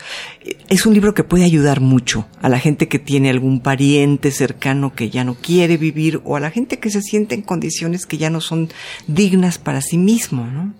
es 0.70 0.86
un 0.86 0.94
libro 0.94 1.14
que 1.14 1.24
puede 1.24 1.44
ayudar 1.44 1.82
mucho 1.82 2.28
a 2.42 2.50
la 2.50 2.60
gente 2.60 2.88
que 2.88 3.00
tiene 3.00 3.30
algún 3.30 3.60
pariente 3.62 4.32
cercano 4.32 4.94
que 4.94 5.10
ya 5.10 5.24
no 5.24 5.36
quiere 5.36 5.78
vivir 5.78 6.22
o 6.24 6.36
a 6.36 6.40
la 6.40 6.52
gente 6.52 6.80
que 6.80 6.90
se 6.90 7.02
siente 7.02 7.36
en 7.36 7.42
condiciones 7.42 8.06
que 8.06 8.18
ya 8.18 8.30
no 8.30 8.42
son 8.42 8.70
dignas 9.08 9.58
para 9.58 9.82
sí 9.82 9.98
mismo, 9.98 10.46
¿no? 10.48 10.74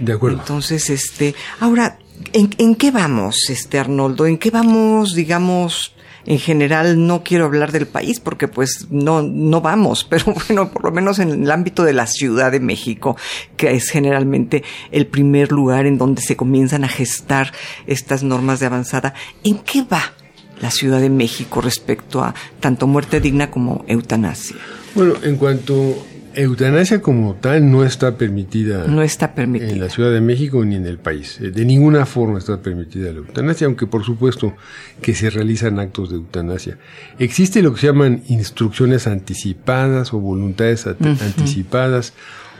De 0.00 0.12
acuerdo. 0.12 0.38
Entonces, 0.38 0.88
este, 0.90 1.34
ahora, 1.58 1.98
¿en, 2.32 2.50
en 2.58 2.74
qué 2.74 2.90
vamos, 2.90 3.50
este 3.50 3.78
Arnoldo? 3.78 4.26
¿En 4.26 4.38
qué 4.38 4.50
vamos, 4.50 5.14
digamos, 5.14 5.92
en 6.26 6.38
general 6.38 7.06
no 7.06 7.22
quiero 7.22 7.46
hablar 7.46 7.72
del 7.72 7.86
país 7.86 8.20
porque 8.20 8.48
pues 8.48 8.86
no, 8.90 9.22
no 9.22 9.60
vamos, 9.60 10.04
pero 10.08 10.34
bueno, 10.34 10.70
por 10.70 10.84
lo 10.84 10.92
menos 10.92 11.18
en 11.18 11.30
el 11.30 11.50
ámbito 11.50 11.84
de 11.84 11.92
la 11.92 12.06
Ciudad 12.06 12.52
de 12.52 12.60
México, 12.60 13.16
que 13.56 13.72
es 13.72 13.90
generalmente 13.90 14.62
el 14.90 15.06
primer 15.06 15.52
lugar 15.52 15.86
en 15.86 15.98
donde 15.98 16.22
se 16.22 16.36
comienzan 16.36 16.84
a 16.84 16.88
gestar 16.88 17.52
estas 17.86 18.22
normas 18.22 18.60
de 18.60 18.66
avanzada, 18.66 19.14
¿en 19.44 19.58
qué 19.58 19.82
va 19.82 20.12
la 20.60 20.70
Ciudad 20.70 21.00
de 21.00 21.10
México 21.10 21.60
respecto 21.60 22.22
a 22.22 22.34
tanto 22.60 22.86
muerte 22.86 23.20
digna 23.20 23.50
como 23.50 23.84
eutanasia? 23.86 24.56
Bueno, 24.94 25.14
en 25.22 25.36
cuanto 25.36 25.96
Eutanasia 26.34 27.02
como 27.02 27.34
tal 27.34 27.70
no 27.70 27.84
está 27.84 28.16
permitida. 28.16 28.86
No 28.86 29.02
está 29.02 29.34
permitida. 29.34 29.70
En 29.70 29.80
la 29.80 29.88
Ciudad 29.88 30.12
de 30.12 30.20
México 30.20 30.64
ni 30.64 30.76
en 30.76 30.86
el 30.86 30.98
país. 30.98 31.40
Eh, 31.40 31.50
de 31.50 31.64
ninguna 31.64 32.06
forma 32.06 32.38
está 32.38 32.60
permitida 32.62 33.12
la 33.12 33.18
eutanasia, 33.18 33.66
aunque 33.66 33.86
por 33.86 34.04
supuesto 34.04 34.54
que 35.02 35.14
se 35.14 35.30
realizan 35.30 35.78
actos 35.78 36.10
de 36.10 36.16
eutanasia. 36.16 36.78
Existe 37.18 37.62
lo 37.62 37.74
que 37.74 37.80
se 37.80 37.86
llaman 37.88 38.22
instrucciones 38.28 39.06
anticipadas 39.06 40.12
o 40.14 40.20
voluntades 40.20 40.86
anticipadas 40.86 42.12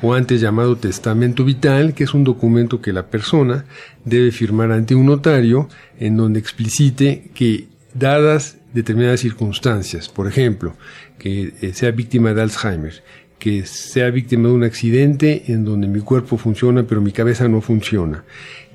o 0.03 0.15
antes 0.15 0.41
llamado 0.41 0.77
testamento 0.77 1.45
vital, 1.45 1.95
que 1.95 2.05
es 2.05 2.15
un 2.15 2.25
documento 2.25 2.81
que 2.81 2.93
la 2.93 3.07
persona 3.07 3.65
debe 4.05 4.31
firmar 4.31 4.73
ante 4.73 4.95
un 4.95 5.07
notario 5.07 5.69
en 5.99 6.17
donde 6.17 6.41
explicite 6.41 7.31
que 7.35 7.69
dadas 7.95 8.57
determinadas 8.73 9.21
circunstancias, 9.21 10.09
por 10.09 10.29
ejemplo, 10.29 10.75
que 11.19 11.55
eh, 11.61 11.73
sea 11.75 11.91
víctima 11.91 12.33
de 12.33 12.43
Alzheimer, 12.43 13.03
que 13.41 13.67
sea 13.67 14.11
víctima 14.11 14.49
de 14.49 14.55
un 14.55 14.63
accidente 14.63 15.45
en 15.49 15.65
donde 15.65 15.89
mi 15.89 16.01
cuerpo 16.01 16.37
funciona 16.37 16.85
pero 16.85 17.01
mi 17.01 17.11
cabeza 17.11 17.49
no 17.49 17.61
funciona, 17.61 18.23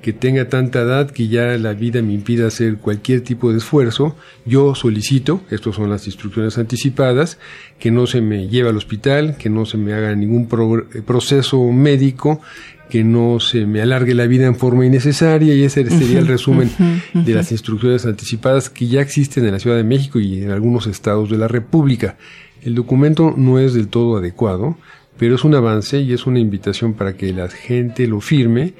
que 0.01 0.11
tenga 0.11 0.49
tanta 0.49 0.81
edad 0.81 1.09
que 1.09 1.29
ya 1.29 1.57
la 1.57 1.73
vida 1.73 2.01
me 2.01 2.13
impida 2.13 2.47
hacer 2.47 2.77
cualquier 2.77 3.21
tipo 3.21 3.51
de 3.51 3.59
esfuerzo, 3.59 4.17
yo 4.45 4.75
solicito, 4.75 5.41
estas 5.49 5.75
son 5.75 5.89
las 5.89 6.05
instrucciones 6.07 6.57
anticipadas, 6.57 7.37
que 7.79 7.91
no 7.91 8.05
se 8.05 8.21
me 8.21 8.47
lleve 8.47 8.69
al 8.69 8.77
hospital, 8.77 9.37
que 9.37 9.49
no 9.49 9.65
se 9.65 9.77
me 9.77 9.93
haga 9.93 10.13
ningún 10.15 10.47
proceso 10.47 11.71
médico, 11.71 12.41
que 12.89 13.03
no 13.03 13.39
se 13.39 13.65
me 13.65 13.81
alargue 13.81 14.13
la 14.13 14.27
vida 14.27 14.45
en 14.45 14.55
forma 14.55 14.85
innecesaria 14.85 15.55
y 15.55 15.63
ese 15.63 15.89
sería 15.89 16.19
el 16.19 16.27
resumen 16.27 16.69
de 17.13 17.33
las 17.33 17.51
instrucciones 17.51 18.05
anticipadas 18.05 18.69
que 18.69 18.87
ya 18.87 19.01
existen 19.01 19.45
en 19.45 19.53
la 19.53 19.59
Ciudad 19.59 19.77
de 19.77 19.83
México 19.83 20.19
y 20.19 20.43
en 20.43 20.51
algunos 20.51 20.85
estados 20.87 21.29
de 21.29 21.37
la 21.37 21.47
República. 21.47 22.17
El 22.65 22.73
documento 22.73 23.31
no 23.37 23.59
es 23.59 23.75
del 23.75 23.89
todo 23.89 24.17
adecuado, 24.17 24.75
pero 25.19 25.35
es 25.35 25.43
un 25.43 25.53
avance 25.53 26.01
y 26.01 26.13
es 26.13 26.25
una 26.25 26.39
invitación 26.39 26.95
para 26.95 27.15
que 27.15 27.31
la 27.31 27.47
gente 27.47 28.07
lo 28.07 28.21
firme 28.21 28.73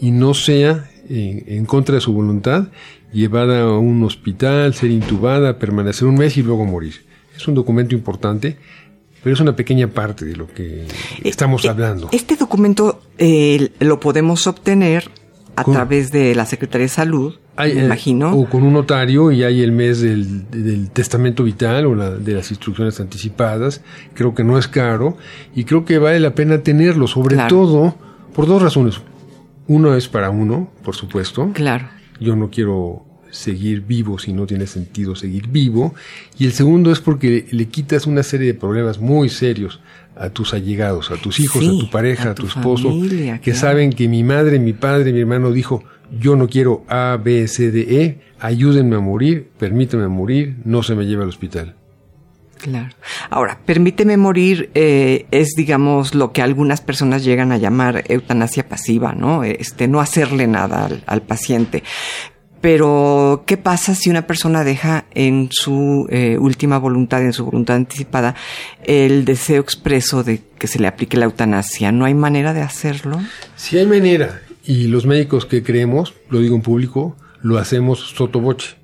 y 0.00 0.12
no 0.12 0.32
sea 0.32 0.88
en, 1.08 1.66
contra 1.66 1.96
de 1.96 2.00
su 2.00 2.12
voluntad 2.12 2.68
llevada 3.12 3.62
a 3.62 3.78
un 3.78 4.04
hospital, 4.04 4.74
ser 4.74 4.92
intubada, 4.92 5.58
permanecer 5.58 6.06
un 6.06 6.14
mes 6.14 6.36
y 6.36 6.42
luego 6.44 6.64
morir. 6.64 7.04
Es 7.36 7.48
un 7.48 7.54
documento 7.54 7.96
importante, 7.96 8.58
pero 9.24 9.34
es 9.34 9.40
una 9.40 9.56
pequeña 9.56 9.88
parte 9.88 10.24
de 10.24 10.36
lo 10.36 10.46
que 10.46 10.84
eh, 10.84 10.88
estamos 11.24 11.64
eh, 11.64 11.68
hablando. 11.68 12.10
Este 12.12 12.36
documento 12.36 13.02
eh, 13.18 13.70
lo 13.80 13.98
podemos 13.98 14.46
obtener 14.46 15.10
a 15.56 15.64
través 15.64 16.10
de 16.12 16.34
la 16.34 16.46
Secretaría 16.46 16.84
de 16.84 16.88
Salud, 16.88 17.34
me 17.58 17.66
eh, 17.66 17.84
imagino. 17.84 18.34
O 18.34 18.48
con 18.48 18.62
un 18.62 18.72
notario 18.72 19.30
y 19.30 19.42
hay 19.44 19.62
el 19.62 19.72
mes 19.72 20.00
del, 20.00 20.90
testamento 20.92 21.44
vital 21.44 21.86
o 21.86 21.94
de 21.94 22.32
las 22.32 22.50
instrucciones 22.50 22.98
anticipadas. 23.00 23.82
Creo 24.14 24.34
que 24.34 24.44
no 24.44 24.58
es 24.58 24.68
caro 24.68 25.16
y 25.54 25.64
creo 25.64 25.84
que 25.84 25.98
vale 25.98 26.20
la 26.20 26.34
pena 26.34 26.62
tenerlo, 26.62 27.06
sobre 27.06 27.36
todo 27.48 27.96
por 28.34 28.46
dos 28.46 28.62
razones. 28.62 29.00
Uno 29.66 29.94
es 29.94 30.08
para 30.08 30.30
uno, 30.30 30.70
por 30.82 30.96
supuesto. 30.96 31.50
Claro. 31.52 31.88
Yo 32.20 32.36
no 32.36 32.50
quiero 32.50 33.04
seguir 33.32 33.80
vivo 33.80 34.18
si 34.18 34.32
no 34.32 34.46
tiene 34.46 34.68
sentido 34.68 35.16
seguir 35.16 35.48
vivo. 35.48 35.94
Y 36.38 36.46
el 36.46 36.52
segundo 36.52 36.92
es 36.92 37.00
porque 37.00 37.46
le 37.50 37.66
quitas 37.66 38.06
una 38.06 38.22
serie 38.22 38.46
de 38.46 38.54
problemas 38.54 39.00
muy 39.00 39.28
serios 39.28 39.80
a 40.14 40.30
tus 40.30 40.54
allegados, 40.54 41.10
a 41.10 41.16
tus 41.16 41.40
hijos, 41.40 41.64
a 41.64 41.70
tu 41.70 41.90
pareja, 41.90 42.30
a 42.30 42.34
tu, 42.34 42.46
esposo, 42.46 42.92
que 43.42 43.54
saben 43.54 43.92
que 43.92 44.06
mi 44.08 44.22
madre, 44.22 44.58
mi 44.58 44.74
padre, 44.74 45.12
mi 45.12 45.20
hermano 45.20 45.50
dijo, 45.50 45.82
yo 46.20 46.36
no 46.36 46.48
quiero 46.48 46.84
A, 46.88 47.18
B, 47.22 47.48
C, 47.48 47.70
D, 47.70 48.02
E, 48.02 48.20
ayúdenme 48.38 48.96
a 48.96 49.00
morir, 49.00 49.48
permíteme 49.58 50.06
morir, 50.08 50.56
no 50.64 50.82
se 50.82 50.94
me 50.94 51.06
lleve 51.06 51.22
al 51.22 51.30
hospital. 51.30 51.74
Claro. 52.62 52.94
Ahora, 53.28 53.58
permíteme 53.66 54.16
morir 54.16 54.70
eh, 54.74 55.26
es, 55.32 55.54
digamos, 55.56 56.14
lo 56.14 56.30
que 56.32 56.42
algunas 56.42 56.80
personas 56.80 57.24
llegan 57.24 57.50
a 57.50 57.56
llamar 57.56 58.04
eutanasia 58.06 58.68
pasiva, 58.68 59.14
¿no? 59.14 59.42
Este, 59.42 59.88
no 59.88 59.98
hacerle 59.98 60.46
nada 60.46 60.88
al 61.06 61.22
paciente. 61.22 61.82
Pero, 62.62 63.42
¿qué 63.44 63.56
pasa 63.56 63.96
si 63.96 64.08
una 64.08 64.24
persona 64.24 64.62
deja 64.62 65.04
en 65.14 65.48
su 65.50 66.06
eh, 66.10 66.38
última 66.38 66.78
voluntad, 66.78 67.20
en 67.20 67.32
su 67.32 67.44
voluntad 67.44 67.74
anticipada, 67.74 68.36
el 68.84 69.24
deseo 69.24 69.60
expreso 69.60 70.22
de 70.22 70.40
que 70.58 70.68
se 70.68 70.78
le 70.78 70.86
aplique 70.86 71.16
la 71.16 71.24
eutanasia? 71.24 71.90
¿No 71.90 72.04
hay 72.04 72.14
manera 72.14 72.54
de 72.54 72.62
hacerlo? 72.62 73.20
Sí 73.56 73.78
hay 73.78 73.86
manera. 73.86 74.42
Y 74.64 74.86
los 74.86 75.06
médicos 75.06 75.44
que 75.44 75.64
creemos, 75.64 76.14
lo 76.30 76.38
digo 76.38 76.54
en 76.54 76.62
público, 76.62 77.16
lo 77.42 77.58
hacemos 77.58 77.98
sotoboche. 78.14 78.76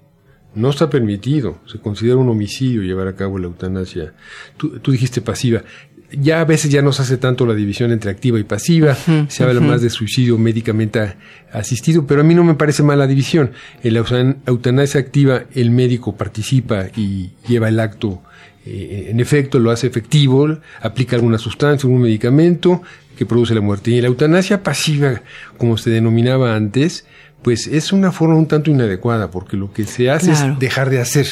No 0.57 0.71
está 0.71 0.91
permitido. 0.91 1.59
Se 1.67 1.79
considera 1.79 2.17
un 2.17 2.29
homicidio 2.29 2.83
llevar 2.83 3.07
a 3.07 3.15
cabo 3.15 3.39
la 3.39 3.47
eutanasia. 3.47 4.13
Tú, 4.57 4.81
tú 4.81 4.91
dijiste 4.91 5.21
pasiva 5.21 5.63
ya 6.13 6.41
a 6.41 6.45
veces 6.45 6.71
ya 6.71 6.83
no 6.83 6.93
se 6.93 7.03
hace 7.03 7.17
tanto 7.19 7.45
la 7.45 7.55
división 7.55 7.93
entre 7.93 8.11
activa 8.11 8.39
y 8.39 8.45
pasiva, 8.45 8.97
se 9.29 9.45
habla 9.45 9.61
más 9.61 9.83
de 9.83 9.91
suicidio 9.91 10.39
médicamente 10.39 11.15
asistido, 11.53 12.07
pero 12.07 12.23
a 12.23 12.25
mí 12.25 12.35
no 12.35 12.45
me 12.45 12.55
parece 12.55 12.83
mala 12.83 13.07
división. 13.07 13.53
En 13.83 13.95
la 13.95 14.37
eutanasia 14.47 15.01
activa 15.01 15.45
el 15.55 15.71
médico 15.71 16.17
participa 16.17 16.87
y 16.97 17.31
lleva 17.47 17.69
el 17.69 17.79
acto, 17.81 18.23
eh, 18.65 19.09
en 19.11 19.21
efecto 19.21 19.59
lo 19.59 19.71
hace 19.71 19.87
efectivo, 19.87 20.59
aplica 20.81 21.17
alguna 21.17 21.39
sustancia, 21.39 21.89
un 21.89 22.01
medicamento 22.01 22.83
que 23.17 23.27
produce 23.27 23.55
la 23.55 23.61
muerte. 23.61 23.91
Y 23.91 23.97
en 23.97 24.03
la 24.03 24.09
eutanasia 24.09 24.63
pasiva, 24.63 25.23
como 25.57 25.77
se 25.77 25.91
denominaba 25.91 26.55
antes, 26.55 27.05
pues 27.43 27.67
es 27.67 27.93
una 27.93 28.13
forma 28.13 28.37
un 28.37 28.47
tanto 28.47 28.71
inadecuada, 28.71 29.31
porque 29.31 29.57
lo 29.57 29.73
que 29.73 29.85
se 29.85 30.11
hace 30.11 30.33
es 30.33 30.59
dejar 30.59 30.91
de 30.91 31.01
hacer 31.01 31.27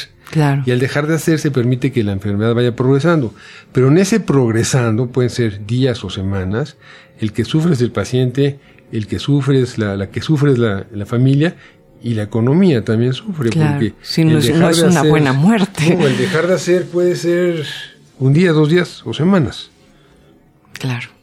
y 0.65 0.71
al 0.71 0.79
dejar 0.79 1.07
de 1.07 1.15
hacer 1.15 1.39
se 1.39 1.51
permite 1.51 1.91
que 1.91 2.03
la 2.03 2.11
enfermedad 2.11 2.53
vaya 2.53 2.75
progresando. 2.75 3.33
Pero 3.71 3.87
en 3.87 3.97
ese 3.97 4.19
progresando 4.19 5.07
pueden 5.07 5.29
ser 5.29 5.65
días 5.65 6.03
o 6.03 6.09
semanas. 6.09 6.77
El 7.19 7.31
que 7.31 7.45
sufre 7.45 7.73
es 7.73 7.81
el 7.81 7.91
paciente, 7.91 8.59
el 8.91 9.07
que 9.07 9.19
sufre 9.19 9.61
es 9.61 9.77
la, 9.77 10.09
que 10.09 10.21
sufre 10.21 10.51
es 10.51 10.59
la, 10.59 11.05
familia 11.05 11.55
y 12.03 12.13
la 12.13 12.23
economía 12.23 12.83
también 12.83 13.13
sufre. 13.13 13.49
Porque 13.51 13.93
si 14.01 14.23
no, 14.23 14.37
es, 14.37 14.49
una 14.49 15.03
buena 15.03 15.33
muerte. 15.33 15.93
el 15.93 16.17
dejar 16.17 16.47
de 16.47 16.55
hacer 16.55 16.85
puede 16.87 17.15
ser 17.15 17.65
un 18.19 18.33
día, 18.33 18.51
dos 18.51 18.69
días 18.69 19.03
o 19.05 19.13
semanas. 19.13 19.69
Claro. 20.73 21.16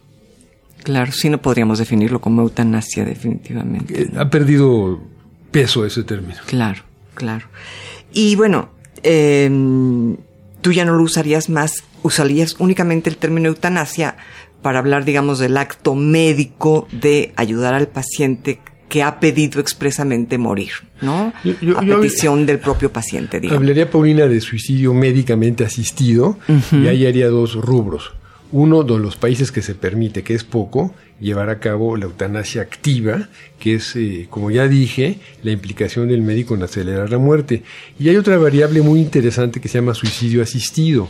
Claro, 0.84 1.10
sí 1.12 1.30
no 1.30 1.42
podríamos 1.42 1.78
definirlo 1.78 2.20
como 2.20 2.42
eutanasia 2.42 3.04
definitivamente. 3.04 4.02
Eh, 4.02 4.10
ha 4.16 4.30
perdido 4.30 5.00
peso 5.50 5.84
ese 5.84 6.04
término. 6.04 6.38
Claro, 6.46 6.82
claro. 7.14 7.46
Y 8.12 8.36
bueno, 8.36 8.68
eh, 9.02 9.50
tú 10.60 10.72
ya 10.72 10.84
no 10.84 10.94
lo 10.94 11.02
usarías 11.02 11.48
más, 11.48 11.84
usarías 12.02 12.56
únicamente 12.58 13.10
el 13.10 13.16
término 13.16 13.48
eutanasia 13.48 14.16
para 14.62 14.78
hablar, 14.78 15.04
digamos, 15.04 15.38
del 15.38 15.56
acto 15.56 15.94
médico 15.94 16.86
de 16.92 17.32
ayudar 17.36 17.74
al 17.74 17.88
paciente 17.88 18.60
que 18.88 19.02
ha 19.02 19.18
pedido 19.18 19.60
expresamente 19.60 20.38
morir, 20.38 20.70
¿no? 21.00 21.32
a 21.76 21.80
petición 21.80 22.46
del 22.46 22.60
propio 22.60 22.92
paciente, 22.92 23.40
digamos. 23.40 23.60
Hablaría, 23.60 23.90
Paulina, 23.90 24.26
de 24.26 24.40
suicidio 24.40 24.94
médicamente 24.94 25.64
asistido 25.64 26.38
y 26.70 26.86
ahí 26.86 27.06
haría 27.06 27.28
dos 27.28 27.56
rubros. 27.56 28.12
Uno 28.54 28.84
de 28.84 29.00
los 29.00 29.16
países 29.16 29.50
que 29.50 29.62
se 29.62 29.74
permite, 29.74 30.22
que 30.22 30.32
es 30.32 30.44
poco, 30.44 30.94
llevar 31.20 31.50
a 31.50 31.58
cabo 31.58 31.96
la 31.96 32.04
eutanasia 32.04 32.62
activa, 32.62 33.28
que 33.58 33.74
es, 33.74 33.96
eh, 33.96 34.28
como 34.30 34.48
ya 34.52 34.68
dije, 34.68 35.18
la 35.42 35.50
implicación 35.50 36.06
del 36.06 36.22
médico 36.22 36.54
en 36.54 36.62
acelerar 36.62 37.10
la 37.10 37.18
muerte. 37.18 37.64
Y 37.98 38.10
hay 38.10 38.16
otra 38.16 38.38
variable 38.38 38.80
muy 38.80 39.00
interesante 39.00 39.60
que 39.60 39.66
se 39.66 39.78
llama 39.78 39.92
suicidio 39.92 40.40
asistido, 40.40 41.08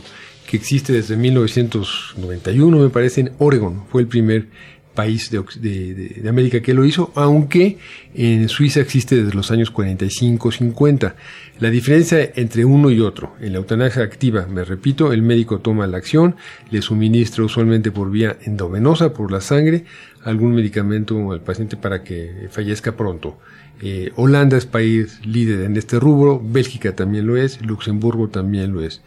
que 0.49 0.57
existe 0.57 0.91
desde 0.91 1.17
1991, 1.17 2.79
me 2.79 2.89
parece, 2.89 3.21
en 3.21 3.31
Oregon. 3.37 3.83
Fue 3.91 4.01
el 4.01 4.07
primer 4.07 4.47
país 4.95 5.29
de, 5.29 6.27
América 6.27 6.61
que 6.61 6.73
lo 6.73 6.85
hizo, 6.85 7.11
aunque 7.15 7.77
en 8.15 8.49
Suiza 8.49 8.79
existe 8.79 9.21
desde 9.21 9.35
los 9.35 9.51
años 9.51 9.71
45-50. 9.71 11.13
La 11.59 11.69
diferencia 11.69 12.31
entre 12.35 12.65
uno 12.65 12.89
y 12.89 12.99
otro, 12.99 13.35
en 13.39 13.51
la 13.51 13.59
eutanasia 13.59 14.03
activa, 14.03 14.47
me 14.47 14.65
repito, 14.65 15.13
el 15.13 15.21
médico 15.21 15.59
toma 15.59 15.85
la 15.85 15.97
acción, 15.97 16.35
le 16.71 16.81
suministra 16.81 17.43
usualmente 17.43 17.91
por 17.91 18.09
vía 18.09 18.37
endovenosa, 18.43 19.13
por 19.13 19.31
la 19.31 19.41
sangre, 19.41 19.85
algún 20.23 20.55
medicamento 20.55 21.31
al 21.31 21.41
paciente 21.41 21.77
para 21.77 22.03
que 22.03 22.47
fallezca 22.49 22.97
pronto. 22.97 23.37
Eh, 23.81 24.11
Holanda 24.15 24.57
es 24.57 24.65
país 24.65 25.19
líder 25.25 25.65
en 25.65 25.75
este 25.75 25.99
rubro, 25.99 26.41
Bélgica 26.43 26.95
también 26.95 27.27
lo 27.27 27.35
es, 27.35 27.61
Luxemburgo 27.61 28.29
también 28.29 28.73
lo 28.73 28.81
es. 28.81 29.01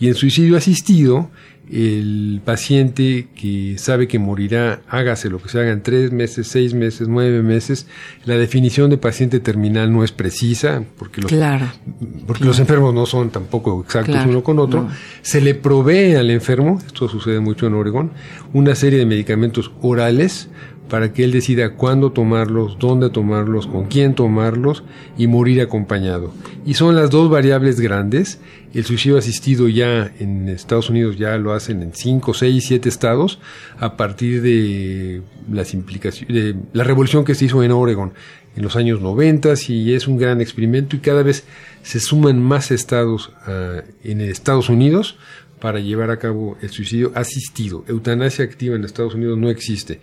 Y 0.00 0.08
en 0.08 0.14
suicidio 0.14 0.56
asistido, 0.56 1.30
el 1.70 2.40
paciente 2.44 3.28
que 3.34 3.76
sabe 3.78 4.06
que 4.06 4.18
morirá, 4.18 4.82
hágase 4.88 5.30
lo 5.30 5.40
que 5.40 5.48
se 5.48 5.58
haga 5.58 5.72
en 5.72 5.82
tres 5.82 6.12
meses, 6.12 6.46
seis 6.46 6.74
meses, 6.74 7.08
nueve 7.08 7.42
meses. 7.42 7.86
La 8.24 8.36
definición 8.36 8.90
de 8.90 8.98
paciente 8.98 9.40
terminal 9.40 9.92
no 9.92 10.04
es 10.04 10.12
precisa, 10.12 10.84
porque 10.98 11.22
los, 11.22 11.32
porque 12.26 12.44
los 12.44 12.58
enfermos 12.58 12.94
no 12.94 13.06
son 13.06 13.30
tampoco 13.30 13.80
exactos 13.82 14.26
uno 14.26 14.42
con 14.42 14.58
otro. 14.58 14.88
Se 15.22 15.40
le 15.40 15.54
provee 15.54 16.14
al 16.14 16.30
enfermo, 16.30 16.80
esto 16.86 17.08
sucede 17.08 17.40
mucho 17.40 17.66
en 17.66 17.74
Oregón, 17.74 18.12
una 18.52 18.74
serie 18.74 18.98
de 18.98 19.06
medicamentos 19.06 19.72
orales 19.80 20.48
para 20.88 21.12
que 21.12 21.24
él 21.24 21.32
decida 21.32 21.74
cuándo 21.74 22.12
tomarlos, 22.12 22.78
dónde 22.78 23.10
tomarlos, 23.10 23.66
con 23.66 23.86
quién 23.86 24.14
tomarlos 24.14 24.84
y 25.16 25.26
morir 25.26 25.60
acompañado. 25.60 26.32
Y 26.66 26.74
son 26.74 26.94
las 26.94 27.10
dos 27.10 27.30
variables 27.30 27.80
grandes. 27.80 28.38
El 28.74 28.84
suicidio 28.84 29.16
asistido 29.16 29.68
ya 29.68 30.12
en 30.18 30.48
Estados 30.48 30.90
Unidos 30.90 31.16
ya 31.16 31.36
lo 31.38 31.52
hacen 31.52 31.82
en 31.82 31.94
5, 31.94 32.34
6, 32.34 32.64
7 32.66 32.88
estados 32.88 33.38
a 33.78 33.96
partir 33.96 34.42
de 34.42 35.22
las 35.50 35.74
implicaciones, 35.74 36.34
de 36.34 36.56
la 36.72 36.84
revolución 36.84 37.24
que 37.24 37.34
se 37.34 37.46
hizo 37.46 37.62
en 37.62 37.70
Oregon 37.70 38.12
en 38.56 38.62
los 38.62 38.76
años 38.76 39.00
90 39.00 39.54
y 39.68 39.94
es 39.94 40.06
un 40.06 40.16
gran 40.16 40.40
experimento 40.40 40.96
y 40.96 41.00
cada 41.00 41.22
vez 41.22 41.44
se 41.82 42.00
suman 42.00 42.40
más 42.40 42.70
estados 42.70 43.32
ah, 43.46 43.82
en 44.02 44.20
Estados 44.20 44.68
Unidos 44.68 45.16
para 45.60 45.80
llevar 45.80 46.10
a 46.10 46.18
cabo 46.18 46.58
el 46.60 46.68
suicidio 46.70 47.10
asistido. 47.14 47.84
Eutanasia 47.88 48.44
activa 48.44 48.76
en 48.76 48.84
Estados 48.84 49.14
Unidos 49.14 49.38
no 49.38 49.48
existe. 49.48 50.00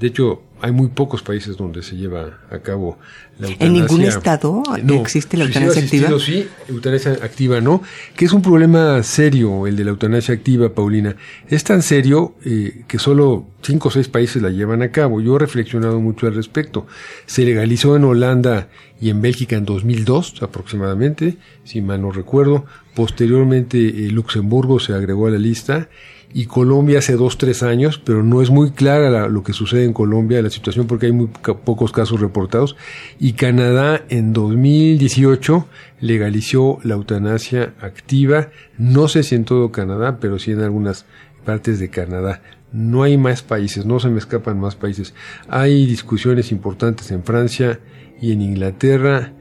De 0.00 0.06
hecho, 0.06 0.40
hay 0.62 0.72
muy 0.72 0.88
pocos 0.88 1.22
países 1.22 1.58
donde 1.58 1.82
se 1.82 1.94
lleva 1.94 2.40
a 2.50 2.58
cabo 2.60 2.98
la 3.38 3.48
eutanasia. 3.48 3.66
¿En 3.66 3.72
ningún 3.74 4.02
estado 4.02 4.62
existe 4.94 5.36
la 5.36 5.44
eutanasia 5.44 5.82
activa? 5.82 6.18
Sí, 6.18 6.48
eutanasia 6.68 7.12
activa 7.22 7.60
no, 7.60 7.82
que 8.16 8.24
es 8.24 8.32
un 8.32 8.40
problema 8.40 9.02
serio 9.02 9.66
el 9.66 9.76
de 9.76 9.84
la 9.84 9.90
eutanasia 9.90 10.34
activa, 10.34 10.72
Paulina. 10.74 11.16
Es 11.48 11.64
tan 11.64 11.82
serio 11.82 12.34
eh, 12.46 12.84
que 12.88 12.98
solo 12.98 13.46
cinco 13.60 13.88
o 13.88 13.90
seis 13.90 14.08
países 14.08 14.40
la 14.40 14.48
llevan 14.48 14.80
a 14.80 14.90
cabo. 14.90 15.20
Yo 15.20 15.36
he 15.36 15.38
reflexionado 15.38 16.00
mucho 16.00 16.26
al 16.26 16.34
respecto. 16.34 16.86
Se 17.26 17.44
legalizó 17.44 17.94
en 17.94 18.04
Holanda 18.04 18.68
y 19.02 19.10
en 19.10 19.20
Bélgica 19.20 19.56
en 19.56 19.66
2002 19.66 20.42
aproximadamente, 20.42 21.36
si 21.64 21.82
mal 21.82 22.00
no 22.00 22.10
recuerdo. 22.10 22.64
Posteriormente 22.94 23.78
eh, 23.78 24.10
Luxemburgo 24.10 24.80
se 24.80 24.94
agregó 24.94 25.26
a 25.26 25.30
la 25.30 25.38
lista 25.38 25.90
y 26.32 26.46
Colombia 26.46 27.00
hace 27.00 27.14
dos, 27.14 27.38
tres 27.38 27.62
años, 27.62 28.00
pero 28.04 28.22
no 28.22 28.40
es 28.40 28.50
muy 28.50 28.70
clara 28.70 29.28
lo 29.28 29.42
que 29.42 29.52
sucede 29.52 29.84
en 29.84 29.92
Colombia, 29.92 30.42
la 30.42 30.50
situación, 30.50 30.86
porque 30.86 31.06
hay 31.06 31.12
muy 31.12 31.28
pocos 31.64 31.92
casos 31.92 32.20
reportados. 32.20 32.76
Y 33.18 33.32
Canadá 33.32 34.04
en 34.08 34.32
2018 34.32 35.66
legalizó 36.00 36.78
la 36.84 36.94
eutanasia 36.94 37.74
activa, 37.80 38.50
no 38.78 39.08
sé 39.08 39.22
si 39.22 39.34
en 39.34 39.44
todo 39.44 39.72
Canadá, 39.72 40.18
pero 40.20 40.38
sí 40.38 40.52
en 40.52 40.60
algunas 40.60 41.04
partes 41.44 41.80
de 41.80 41.90
Canadá. 41.90 42.42
No 42.72 43.02
hay 43.02 43.16
más 43.16 43.42
países, 43.42 43.84
no 43.84 43.98
se 43.98 44.08
me 44.08 44.18
escapan 44.18 44.60
más 44.60 44.76
países. 44.76 45.14
Hay 45.48 45.86
discusiones 45.86 46.52
importantes 46.52 47.10
en 47.10 47.24
Francia 47.24 47.80
y 48.20 48.30
en 48.32 48.42
Inglaterra, 48.42 49.32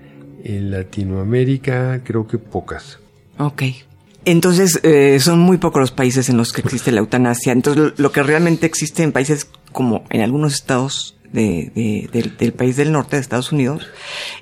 en 0.44 0.72
Latinoamérica, 0.72 2.02
creo 2.04 2.26
que 2.26 2.40
pocas. 2.40 2.98
Ok, 3.38 3.64
entonces, 4.32 4.80
eh, 4.84 5.20
son 5.20 5.40
muy 5.40 5.58
pocos 5.58 5.82
los 5.82 5.92
países 5.92 6.30
en 6.30 6.38
los 6.38 6.52
que 6.52 6.62
existe 6.62 6.92
la 6.92 7.00
eutanasia. 7.00 7.52
Entonces, 7.52 7.94
lo, 7.98 8.12
que 8.12 8.24
realmente 8.24 8.66
existe 8.66 9.04
en 9.04 9.12
países 9.12 9.48
como 9.72 10.04
en 10.10 10.22
algunos 10.22 10.54
estados 10.54 11.18
de, 11.32 12.10
del, 12.12 12.54
país 12.54 12.76
del 12.76 12.92
norte 12.92 13.16
de 13.16 13.22
Estados 13.22 13.52
Unidos 13.52 13.88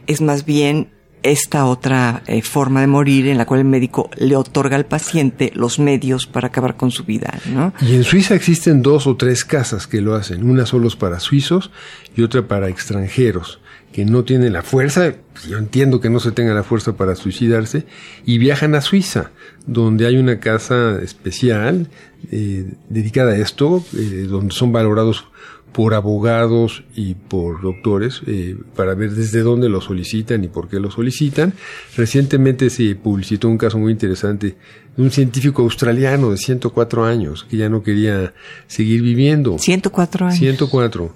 es 0.07 0.21
más 0.21 0.45
bien 0.45 0.89
esta 1.23 1.65
otra 1.65 2.21
eh, 2.27 2.41
forma 2.41 2.79
de 2.79 2.87
morir 2.87 3.27
en 3.27 3.37
la 3.37 3.45
cual 3.45 3.61
el 3.61 3.65
médico 3.65 4.09
le 4.15 4.35
otorga 4.35 4.77
al 4.77 4.85
paciente 4.85 5.51
los 5.53 5.79
medios 5.79 6.25
para 6.25 6.47
acabar 6.47 6.77
con 6.77 6.91
su 6.91 7.03
vida. 7.03 7.37
¿no? 7.47 7.73
Y 7.81 7.95
en 7.95 8.03
Suiza 8.03 8.35
existen 8.35 8.81
dos 8.81 9.07
o 9.07 9.17
tres 9.17 9.43
casas 9.43 9.87
que 9.87 9.99
lo 9.99 10.15
hacen, 10.15 10.49
una 10.49 10.65
solo 10.65 10.89
para 10.97 11.19
suizos 11.19 11.71
y 12.15 12.21
otra 12.21 12.47
para 12.47 12.69
extranjeros 12.69 13.59
que 13.97 14.05
no 14.05 14.23
tienen 14.23 14.53
la 14.53 14.61
fuerza, 14.61 15.15
yo 15.49 15.57
entiendo 15.57 15.99
que 15.99 16.11
no 16.11 16.19
se 16.19 16.31
tenga 16.31 16.53
la 16.53 16.61
fuerza 16.61 16.95
para 16.95 17.15
suicidarse, 17.15 17.87
y 18.27 18.37
viajan 18.37 18.75
a 18.75 18.81
Suiza, 18.81 19.31
donde 19.65 20.05
hay 20.05 20.17
una 20.17 20.39
casa 20.39 21.01
especial 21.01 21.87
eh, 22.31 22.73
dedicada 22.89 23.31
a 23.31 23.37
esto, 23.37 23.83
eh, 23.97 24.27
donde 24.29 24.53
son 24.53 24.71
valorados 24.71 25.25
por 25.71 25.95
abogados 25.95 26.83
y 26.95 27.15
por 27.15 27.61
doctores 27.61 28.21
eh, 28.27 28.55
para 28.75 28.93
ver 28.93 29.11
desde 29.11 29.41
dónde 29.41 29.67
lo 29.67 29.81
solicitan 29.81 30.43
y 30.43 30.47
por 30.47 30.67
qué 30.69 30.79
lo 30.79 30.91
solicitan. 30.91 31.53
Recientemente 31.95 32.69
se 32.69 32.95
publicitó 32.95 33.47
un 33.47 33.57
caso 33.57 33.77
muy 33.77 33.91
interesante 33.91 34.57
de 34.95 35.03
un 35.03 35.11
científico 35.11 35.61
australiano 35.63 36.31
de 36.31 36.37
104 36.37 37.05
años 37.05 37.45
que 37.49 37.57
ya 37.57 37.69
no 37.69 37.83
quería 37.83 38.33
seguir 38.67 39.01
viviendo. 39.01 39.57
104 39.59 40.25
años. 40.27 40.39
104 40.39 41.15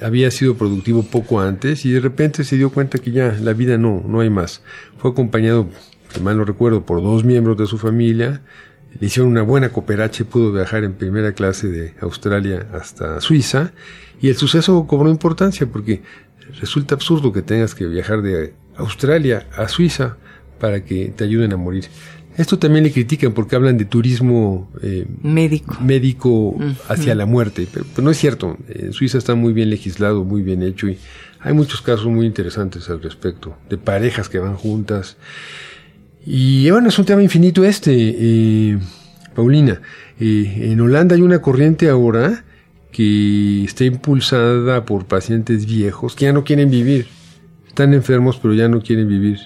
había 0.00 0.30
sido 0.30 0.56
productivo 0.56 1.02
poco 1.02 1.40
antes 1.40 1.84
y 1.84 1.92
de 1.92 2.00
repente 2.00 2.44
se 2.44 2.56
dio 2.56 2.70
cuenta 2.70 2.98
que 2.98 3.10
ya 3.10 3.32
la 3.40 3.52
vida 3.52 3.78
no, 3.78 4.02
no 4.06 4.20
hay 4.20 4.30
más. 4.30 4.62
Fue 4.98 5.10
acompañado, 5.10 5.68
si 6.12 6.20
mal 6.20 6.36
no 6.36 6.44
recuerdo, 6.44 6.84
por 6.84 7.02
dos 7.02 7.24
miembros 7.24 7.56
de 7.56 7.66
su 7.66 7.78
familia. 7.78 8.42
Le 8.98 9.06
hicieron 9.06 9.30
una 9.30 9.42
buena 9.42 9.70
cooperache, 9.70 10.24
pudo 10.24 10.52
viajar 10.52 10.84
en 10.84 10.94
primera 10.94 11.32
clase 11.32 11.68
de 11.68 11.94
Australia 12.00 12.66
hasta 12.72 13.20
Suiza 13.20 13.72
y 14.20 14.28
el 14.28 14.36
suceso 14.36 14.86
cobró 14.86 15.10
importancia 15.10 15.66
porque 15.66 16.02
resulta 16.60 16.94
absurdo 16.94 17.32
que 17.32 17.42
tengas 17.42 17.74
que 17.74 17.86
viajar 17.86 18.22
de 18.22 18.54
Australia 18.76 19.46
a 19.56 19.68
Suiza 19.68 20.16
para 20.58 20.84
que 20.84 21.12
te 21.14 21.24
ayuden 21.24 21.52
a 21.52 21.56
morir. 21.56 21.84
Esto 22.38 22.56
también 22.56 22.84
le 22.84 22.92
critican 22.92 23.32
porque 23.32 23.56
hablan 23.56 23.76
de 23.76 23.84
turismo 23.84 24.70
eh, 24.80 25.06
médico, 25.22 25.76
médico 25.80 26.56
hacia 26.88 27.16
la 27.16 27.26
muerte, 27.26 27.66
pero, 27.70 27.84
no 28.00 28.12
es 28.12 28.16
cierto. 28.16 28.56
En 28.68 28.92
Suiza 28.92 29.18
está 29.18 29.34
muy 29.34 29.52
bien 29.52 29.70
legislado, 29.70 30.22
muy 30.22 30.42
bien 30.42 30.62
hecho 30.62 30.88
y 30.88 30.98
hay 31.40 31.52
muchos 31.52 31.82
casos 31.82 32.06
muy 32.06 32.26
interesantes 32.26 32.88
al 32.90 33.02
respecto, 33.02 33.56
de 33.68 33.76
parejas 33.76 34.28
que 34.28 34.38
van 34.38 34.54
juntas. 34.54 35.16
Y 36.24 36.70
bueno, 36.70 36.90
es 36.90 36.98
un 37.00 37.06
tema 37.06 37.24
infinito 37.24 37.64
este, 37.64 37.92
eh, 37.92 38.78
Paulina. 39.34 39.80
Eh, 40.20 40.70
en 40.70 40.80
Holanda 40.80 41.16
hay 41.16 41.22
una 41.22 41.42
corriente 41.42 41.88
ahora 41.88 42.44
que 42.92 43.64
está 43.64 43.82
impulsada 43.82 44.84
por 44.84 45.06
pacientes 45.06 45.66
viejos 45.66 46.14
que 46.14 46.26
ya 46.26 46.32
no 46.32 46.44
quieren 46.44 46.70
vivir. 46.70 47.08
Están 47.66 47.94
enfermos 47.94 48.38
pero 48.40 48.54
ya 48.54 48.68
no 48.68 48.80
quieren 48.80 49.08
vivir 49.08 49.38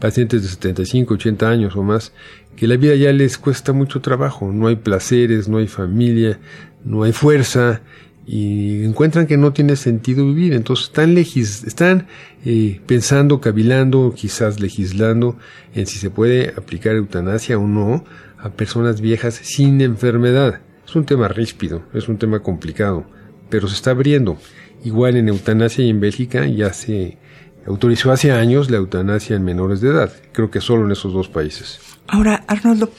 pacientes 0.00 0.42
de 0.42 0.48
75, 0.48 1.14
80 1.14 1.48
años 1.48 1.76
o 1.76 1.82
más, 1.82 2.12
que 2.56 2.66
la 2.66 2.76
vida 2.76 2.94
ya 2.94 3.12
les 3.12 3.38
cuesta 3.38 3.72
mucho 3.72 4.00
trabajo, 4.00 4.52
no 4.52 4.66
hay 4.66 4.76
placeres, 4.76 5.48
no 5.48 5.58
hay 5.58 5.68
familia, 5.68 6.38
no 6.84 7.02
hay 7.02 7.12
fuerza 7.12 7.82
y 8.26 8.82
encuentran 8.84 9.26
que 9.26 9.36
no 9.36 9.52
tiene 9.52 9.76
sentido 9.76 10.26
vivir, 10.26 10.52
entonces 10.52 10.86
están, 10.86 11.14
legis 11.14 11.62
están 11.64 12.08
eh, 12.44 12.80
pensando, 12.86 13.40
cavilando, 13.40 14.12
quizás 14.16 14.58
legislando 14.58 15.36
en 15.74 15.86
si 15.86 15.98
se 15.98 16.10
puede 16.10 16.52
aplicar 16.56 16.96
eutanasia 16.96 17.58
o 17.58 17.68
no 17.68 18.04
a 18.38 18.50
personas 18.50 19.00
viejas 19.00 19.34
sin 19.34 19.80
enfermedad. 19.80 20.60
Es 20.86 20.96
un 20.96 21.04
tema 21.04 21.28
ríspido, 21.28 21.82
es 21.94 22.08
un 22.08 22.18
tema 22.18 22.40
complicado, 22.40 23.06
pero 23.48 23.68
se 23.68 23.74
está 23.74 23.92
abriendo. 23.92 24.38
Igual 24.84 25.16
en 25.16 25.28
eutanasia 25.28 25.84
y 25.84 25.90
en 25.90 26.00
Bélgica 26.00 26.46
ya 26.46 26.72
se 26.72 27.18
autorizó 27.66 28.12
hace 28.12 28.32
años 28.32 28.70
la 28.70 28.78
eutanasia 28.78 29.36
en 29.36 29.44
menores 29.44 29.80
de 29.80 29.90
edad, 29.90 30.12
creo 30.32 30.50
que 30.50 30.60
solo 30.60 30.84
en 30.84 30.92
esos 30.92 31.12
dos 31.12 31.28
países. 31.28 31.80
Ahora, 32.06 32.44
Arnoldo, 32.46 32.90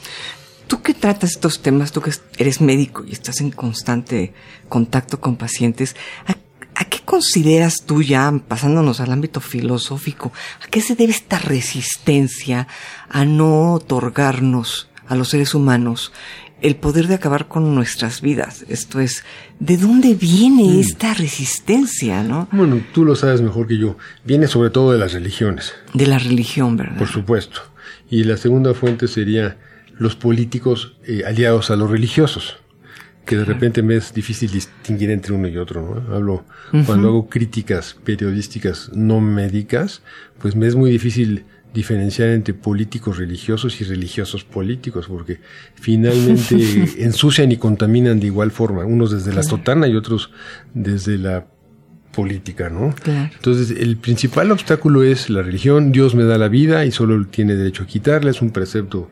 tú 0.66 0.82
que 0.82 0.94
tratas 0.94 1.30
estos 1.30 1.60
temas, 1.60 1.92
tú 1.92 2.00
que 2.00 2.12
eres 2.36 2.60
médico 2.60 3.04
y 3.04 3.12
estás 3.12 3.40
en 3.40 3.50
constante 3.50 4.34
contacto 4.68 5.20
con 5.20 5.36
pacientes, 5.36 5.96
¿a, 6.26 6.84
qué 6.84 7.00
consideras 7.04 7.82
tú 7.86 8.02
ya, 8.02 8.32
pasándonos 8.46 9.00
al 9.00 9.12
ámbito 9.12 9.40
filosófico, 9.40 10.32
a 10.64 10.68
qué 10.68 10.80
se 10.80 10.94
debe 10.94 11.12
esta 11.12 11.38
resistencia 11.38 12.68
a 13.08 13.24
no 13.24 13.72
otorgarnos 13.72 14.88
a 15.06 15.14
los 15.14 15.30
seres 15.30 15.54
humanos 15.54 16.12
el 16.60 16.76
poder 16.76 17.06
de 17.06 17.14
acabar 17.14 17.46
con 17.48 17.74
nuestras 17.74 18.20
vidas. 18.20 18.64
Esto 18.68 19.00
es, 19.00 19.24
¿de 19.60 19.76
dónde 19.76 20.14
viene 20.14 20.64
Mm. 20.64 20.80
esta 20.80 21.14
resistencia, 21.14 22.22
no? 22.22 22.48
Bueno, 22.52 22.80
tú 22.92 23.04
lo 23.04 23.14
sabes 23.16 23.40
mejor 23.40 23.66
que 23.66 23.78
yo. 23.78 23.96
Viene 24.24 24.46
sobre 24.48 24.70
todo 24.70 24.92
de 24.92 24.98
las 24.98 25.12
religiones, 25.12 25.72
De 25.94 26.06
la 26.06 26.18
religión, 26.18 26.76
¿verdad? 26.76 26.98
por 26.98 27.08
supuesto. 27.08 27.60
Y 28.10 28.24
la 28.24 28.36
segunda 28.36 28.74
fuente 28.74 29.06
sería 29.08 29.56
los 29.98 30.16
políticos 30.16 30.96
eh, 31.06 31.22
aliados 31.26 31.70
a 31.70 31.76
los 31.76 31.90
religiosos, 31.90 32.56
que 33.24 33.36
de 33.36 33.44
repente 33.44 33.82
me 33.82 33.96
es 33.96 34.14
difícil 34.14 34.50
distinguir 34.50 35.10
entre 35.10 35.34
uno 35.34 35.48
y 35.48 35.56
otro. 35.58 36.02
¿no? 36.08 36.14
Hablo 36.14 36.44
cuando 36.86 37.08
hago 37.08 37.28
críticas 37.28 37.96
periodísticas 38.04 38.90
no 38.94 39.20
médicas, 39.20 40.02
pues 40.38 40.56
me 40.56 40.66
es 40.66 40.74
muy 40.74 40.90
difícil 40.90 41.44
diferenciar 41.72 42.30
entre 42.30 42.54
políticos 42.54 43.18
religiosos 43.18 43.80
y 43.80 43.84
religiosos 43.84 44.44
políticos, 44.44 45.06
porque 45.08 45.40
finalmente 45.74 46.56
ensucian 46.98 47.52
y 47.52 47.56
contaminan 47.56 48.20
de 48.20 48.26
igual 48.26 48.50
forma, 48.50 48.84
unos 48.84 49.12
desde 49.12 49.32
la 49.32 49.42
sotana 49.42 49.86
y 49.86 49.94
otros 49.94 50.30
desde 50.74 51.18
la 51.18 51.46
política, 52.12 52.70
¿no? 52.70 52.94
Claro. 53.02 53.30
Entonces, 53.34 53.70
el 53.78 53.96
principal 53.96 54.50
obstáculo 54.50 55.04
es 55.04 55.30
la 55.30 55.42
religión. 55.42 55.92
Dios 55.92 56.14
me 56.14 56.24
da 56.24 56.38
la 56.38 56.48
vida 56.48 56.84
y 56.84 56.90
solo 56.90 57.24
tiene 57.26 57.54
derecho 57.54 57.84
a 57.84 57.86
quitarla. 57.86 58.30
Es 58.30 58.42
un 58.42 58.50
precepto 58.50 59.10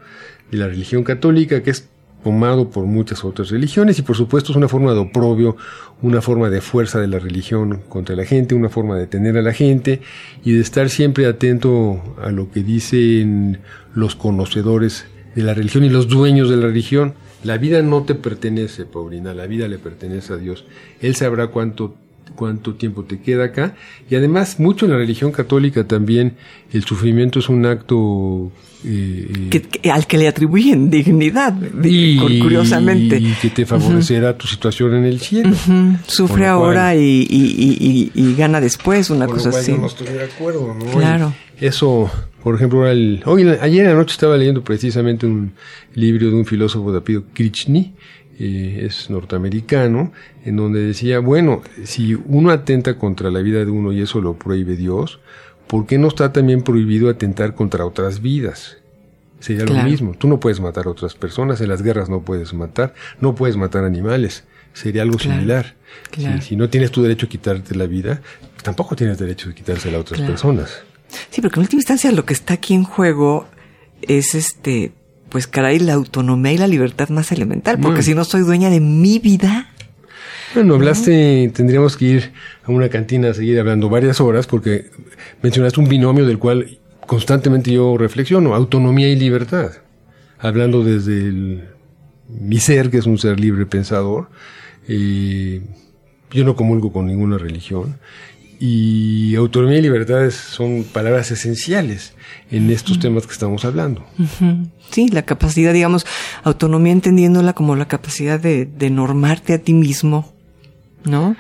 de 0.51 0.59
la 0.59 0.67
religión 0.67 1.05
católica 1.05 1.63
que 1.63 1.71
es 1.71 1.89
tomado 2.27 2.71
por 2.71 2.87
muchas 2.87 3.25
otras 3.25 3.51
religiones 3.51 4.01
y 4.01 4.03
por 4.03 4.17
supuesto 4.17 4.51
es 4.51 4.57
una 4.57 4.67
forma 4.67 4.93
de 4.93 4.99
oprobio, 4.99 5.57
una 6.03 6.21
forma 6.21 6.51
de 6.51 6.61
fuerza 6.61 7.01
de 7.01 7.07
la 7.07 7.21
religión 7.21 7.83
contra 7.89 8.17
la 8.17 8.25
gente, 8.25 8.57
una 8.57 8.69
forma 8.69 8.99
de 8.99 9.07
tener 9.07 9.37
a 9.39 9.43
la 9.43 9.53
gente 9.53 10.01
y 10.45 10.51
de 10.51 10.61
estar 10.61 10.91
siempre 10.91 11.27
atento 11.27 12.03
a 12.21 12.33
lo 12.33 12.51
que 12.51 12.65
dicen 12.65 13.61
los 13.95 14.17
conocedores 14.17 15.07
de 15.37 15.45
la 15.45 15.55
religión 15.55 15.85
y 15.85 15.89
los 15.89 16.09
dueños 16.09 16.51
de 16.51 16.57
la 16.57 16.67
religión. 16.67 17.15
La 17.45 17.59
vida 17.59 17.81
no 17.83 18.03
te 18.03 18.17
pertenece, 18.17 18.87
Paulina, 18.87 19.33
la 19.33 19.47
vida 19.47 19.69
le 19.69 19.79
pertenece 19.79 20.33
a 20.33 20.37
Dios. 20.37 20.65
Él 21.01 21.15
sabrá 21.15 21.47
cuánto 21.47 21.95
cuánto 22.37 22.75
tiempo 22.75 23.03
te 23.03 23.19
queda 23.21 23.47
acá. 23.47 23.75
Y 24.09 24.15
además, 24.15 24.61
mucho 24.61 24.85
en 24.87 24.93
la 24.93 24.99
religión 24.99 25.33
católica 25.33 25.85
también, 25.85 26.35
el 26.73 26.85
sufrimiento 26.85 27.39
es 27.41 27.49
un 27.49 27.67
acto... 27.67 28.53
eh, 28.85 29.49
Que- 29.51 29.63
que- 29.63 29.91
al 29.91 30.07
que 30.07 30.19
le 30.19 30.29
atribuyen 30.29 30.91
dignidad, 30.91 31.53
di- 31.53 32.21
y, 32.21 32.39
curiosamente. 32.39 33.19
y 33.19 33.33
que 33.43 33.51
te 33.51 33.67
favorecerá 33.67 34.37
tu 34.37 34.47
situación 34.47 34.95
en 34.95 35.05
el 35.05 35.19
cielo. 35.21 35.57
Sufre 36.07 36.47
ahora 36.47 36.95
y, 36.95 37.27
y- 38.15 38.35
gana 38.37 38.61
después, 38.61 39.11
una 39.11 39.27
cosa 39.27 39.49
así. 39.49 39.73
yo 39.73 39.79
no 39.79 39.87
estoy 39.87 40.09
de 40.09 40.25
acuerdo, 40.25 40.75
¿no? 40.79 40.85
Claro. 40.93 41.33
Eso, 41.61 42.11
por 42.43 42.55
ejemplo, 42.55 42.87
el- 42.87 43.23
hoy, 43.25 43.43
ayer 43.61 43.85
en 43.87 43.91
la 43.93 43.95
noche 43.97 44.13
estaba 44.13 44.37
leyendo 44.37 44.63
precisamente 44.63 45.27
un 45.27 45.53
libro 45.95 46.29
de 46.29 46.35
un 46.35 46.45
filósofo 46.45 46.93
de 46.93 46.99
apellido 46.99 47.25
Krishni, 47.33 47.95
eh, 48.39 48.87
es 48.87 49.09
norteamericano, 49.11 50.13
en 50.45 50.57
donde 50.57 50.81
decía, 50.81 51.19
bueno, 51.21 51.63
si 51.85 52.15
uno 52.15 52.51
atenta 52.51 52.99
contra 52.99 53.31
la 53.31 53.41
vida 53.41 53.65
de 53.65 53.71
uno 53.71 53.93
y 53.93 54.01
eso 54.03 54.21
lo 54.21 54.35
prohíbe 54.35 54.77
Dios, 54.77 55.21
¿por 55.67 55.87
qué 55.87 55.99
no 55.99 56.09
está 56.09 56.33
también 56.33 56.63
prohibido 56.63 57.09
atentar 57.09 57.55
contra 57.55 57.85
otras 57.87 58.21
vidas? 58.21 58.77
Sería 59.41 59.65
Claro. 59.65 59.83
lo 59.85 59.89
mismo. 59.91 60.15
Tú 60.19 60.29
no 60.29 60.41
puedes 60.41 60.61
matar 60.61 60.87
a 60.87 60.91
otras 60.91 61.15
personas, 61.15 61.61
en 61.61 61.69
las 61.69 61.83
guerras 61.83 62.09
no 62.09 62.23
puedes 62.23 62.55
matar, 62.55 62.95
no 63.21 63.35
puedes 63.35 63.57
matar 63.57 63.85
animales. 63.85 64.45
Sería 64.73 65.03
algo 65.03 65.17
Claro. 65.19 65.35
similar. 65.37 65.75
Claro. 66.11 66.41
Si, 66.43 66.49
si 66.49 66.57
no 66.57 66.69
tienes 66.69 66.91
tu 66.91 67.03
derecho 67.03 67.27
a 67.27 67.29
quitarte 67.29 67.75
la 67.75 67.87
vida, 67.87 68.21
tampoco 68.63 68.97
tienes 68.97 69.19
derecho 69.19 69.49
de 69.49 69.55
quitársela 69.55 69.99
a 69.99 70.01
otras 70.01 70.21
personas. 70.21 70.83
Sí, 71.31 71.41
porque 71.41 71.61
en 71.61 71.63
última 71.63 71.81
instancia 71.81 72.11
lo 72.13 72.25
que 72.25 72.35
está 72.35 72.55
aquí 72.55 72.75
en 72.75 72.85
juego 72.85 73.47
es 74.03 74.35
este, 74.35 74.93
pues 75.29 75.47
caray, 75.47 75.79
la 75.79 75.95
autonomía 75.95 76.53
y 76.53 76.59
la 76.59 76.67
libertad 76.69 77.09
más 77.11 77.31
elemental, 77.33 77.79
porque 77.81 78.03
si 78.03 78.15
no 78.15 78.25
soy 78.25 78.43
dueña 78.43 78.71
de 78.71 78.81
mi 78.81 79.19
vida, 79.19 79.71
Bueno, 80.55 80.75
hablaste, 80.75 81.51
tendríamos 81.55 81.97
que 81.97 82.05
ir 82.07 82.33
a 82.65 82.71
una 82.73 82.89
cantina 82.89 83.31
a 83.31 83.35
seguir 83.35 83.59
hablando 83.61 83.89
varias 83.91 84.21
horas 84.21 84.47
porque 84.47 84.91
mencionaste 85.43 85.81
un 85.81 85.89
binomio 85.89 86.25
del 86.27 86.39
cual 86.39 86.79
constantemente 87.07 87.71
yo 87.73 87.97
reflexiono, 87.99 88.55
autonomía 88.55 89.09
y 89.09 89.17
libertad. 89.17 89.73
Hablando 90.39 90.83
desde 90.85 91.19
el- 91.19 91.65
mi 92.29 92.59
ser, 92.59 92.91
que 92.91 92.99
es 92.99 93.07
un 93.07 93.19
ser 93.19 93.39
libre 93.39 93.67
pensador, 93.67 94.29
eh, 94.89 95.61
yo 96.31 96.45
no 96.45 96.57
comulgo 96.57 96.93
con 96.93 97.07
ninguna 97.07 97.39
religión 97.39 97.97
y 98.61 99.35
autonomía 99.37 99.79
y 99.79 99.83
libertad 99.83 100.25
es- 100.25 100.35
son 100.35 100.85
palabras 100.85 101.31
esenciales 101.31 102.15
en 102.51 102.71
estos 102.71 102.99
temas 102.99 103.27
que 103.27 103.33
estamos 103.33 103.65
hablando. 103.65 104.05
Sí, 104.91 105.09
la 105.09 105.23
capacidad, 105.23 105.73
digamos, 105.73 106.07
autonomía 106.45 106.93
entendiéndola 106.93 107.53
como 107.55 107.77
la 107.77 107.89
capacidad 107.89 108.39
de, 108.41 108.67
de 108.67 108.91
normarte 108.91 109.55
a 109.55 109.59
ti 109.59 109.73
mismo, 109.75 110.33
¿no? 111.05 111.37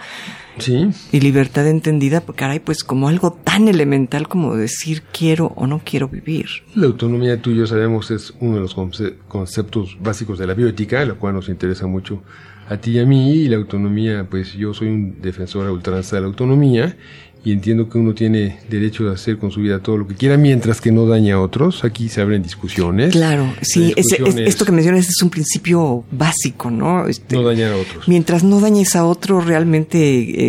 Sí. 0.58 0.88
Y 1.12 1.20
libertad 1.20 1.66
entendida, 1.68 2.22
pues, 2.22 2.36
caray, 2.38 2.60
pues 2.60 2.82
como 2.82 3.08
algo 3.08 3.30
tan 3.32 3.68
elemental 3.68 4.26
como 4.26 4.56
decir 4.56 5.02
quiero 5.12 5.52
o 5.54 5.66
no 5.66 5.82
quiero 5.84 6.08
vivir. 6.08 6.46
La 6.74 6.86
autonomía, 6.86 7.40
tú 7.42 7.50
y 7.50 7.56
yo 7.56 7.66
sabemos, 7.66 8.10
es 8.10 8.32
uno 8.40 8.54
de 8.54 8.60
los 8.62 8.74
conce- 8.74 9.16
conceptos 9.28 9.98
básicos 10.00 10.38
de 10.38 10.46
la 10.46 10.54
bioética, 10.54 11.04
lo 11.04 11.18
cual 11.18 11.34
nos 11.34 11.50
interesa 11.50 11.86
mucho 11.86 12.22
a 12.68 12.76
ti 12.78 12.92
y 12.92 12.98
a 12.98 13.06
mí. 13.06 13.32
Y 13.32 13.48
la 13.48 13.56
autonomía, 13.56 14.26
pues 14.30 14.52
yo 14.54 14.74
soy 14.74 14.88
un 14.88 15.20
defensor 15.22 15.66
a 15.66 15.72
ultranza 15.72 16.16
de 16.16 16.22
la 16.22 16.28
autonomía 16.28 16.96
y 17.44 17.52
entiendo 17.52 17.88
que 17.88 17.96
uno 17.98 18.12
tiene 18.12 18.58
derecho 18.68 19.04
de 19.04 19.12
hacer 19.14 19.38
con 19.38 19.52
su 19.52 19.60
vida 19.60 19.78
todo 19.78 19.96
lo 19.98 20.08
que 20.08 20.14
quiera 20.16 20.36
mientras 20.36 20.80
que 20.80 20.90
no 20.90 21.06
dañe 21.06 21.30
a 21.30 21.40
otros. 21.40 21.84
Aquí 21.84 22.08
se 22.08 22.20
abren 22.20 22.42
discusiones. 22.42 23.12
Claro, 23.12 23.52
sí, 23.62 23.92
es- 23.94 24.12
es 24.18 24.36
esto 24.38 24.64
que 24.64 24.72
mencionas 24.72 25.08
es 25.08 25.22
un 25.22 25.30
principio 25.30 26.04
básico, 26.10 26.70
¿no? 26.72 27.06
Este, 27.06 27.36
No 27.36 27.42
dañar 27.44 27.72
a 27.72 27.76
otros. 27.76 28.08
Mientras 28.08 28.42
no 28.42 28.58
dañes 28.60 28.96
a 28.96 29.04
otro, 29.04 29.40
realmente 29.40 29.98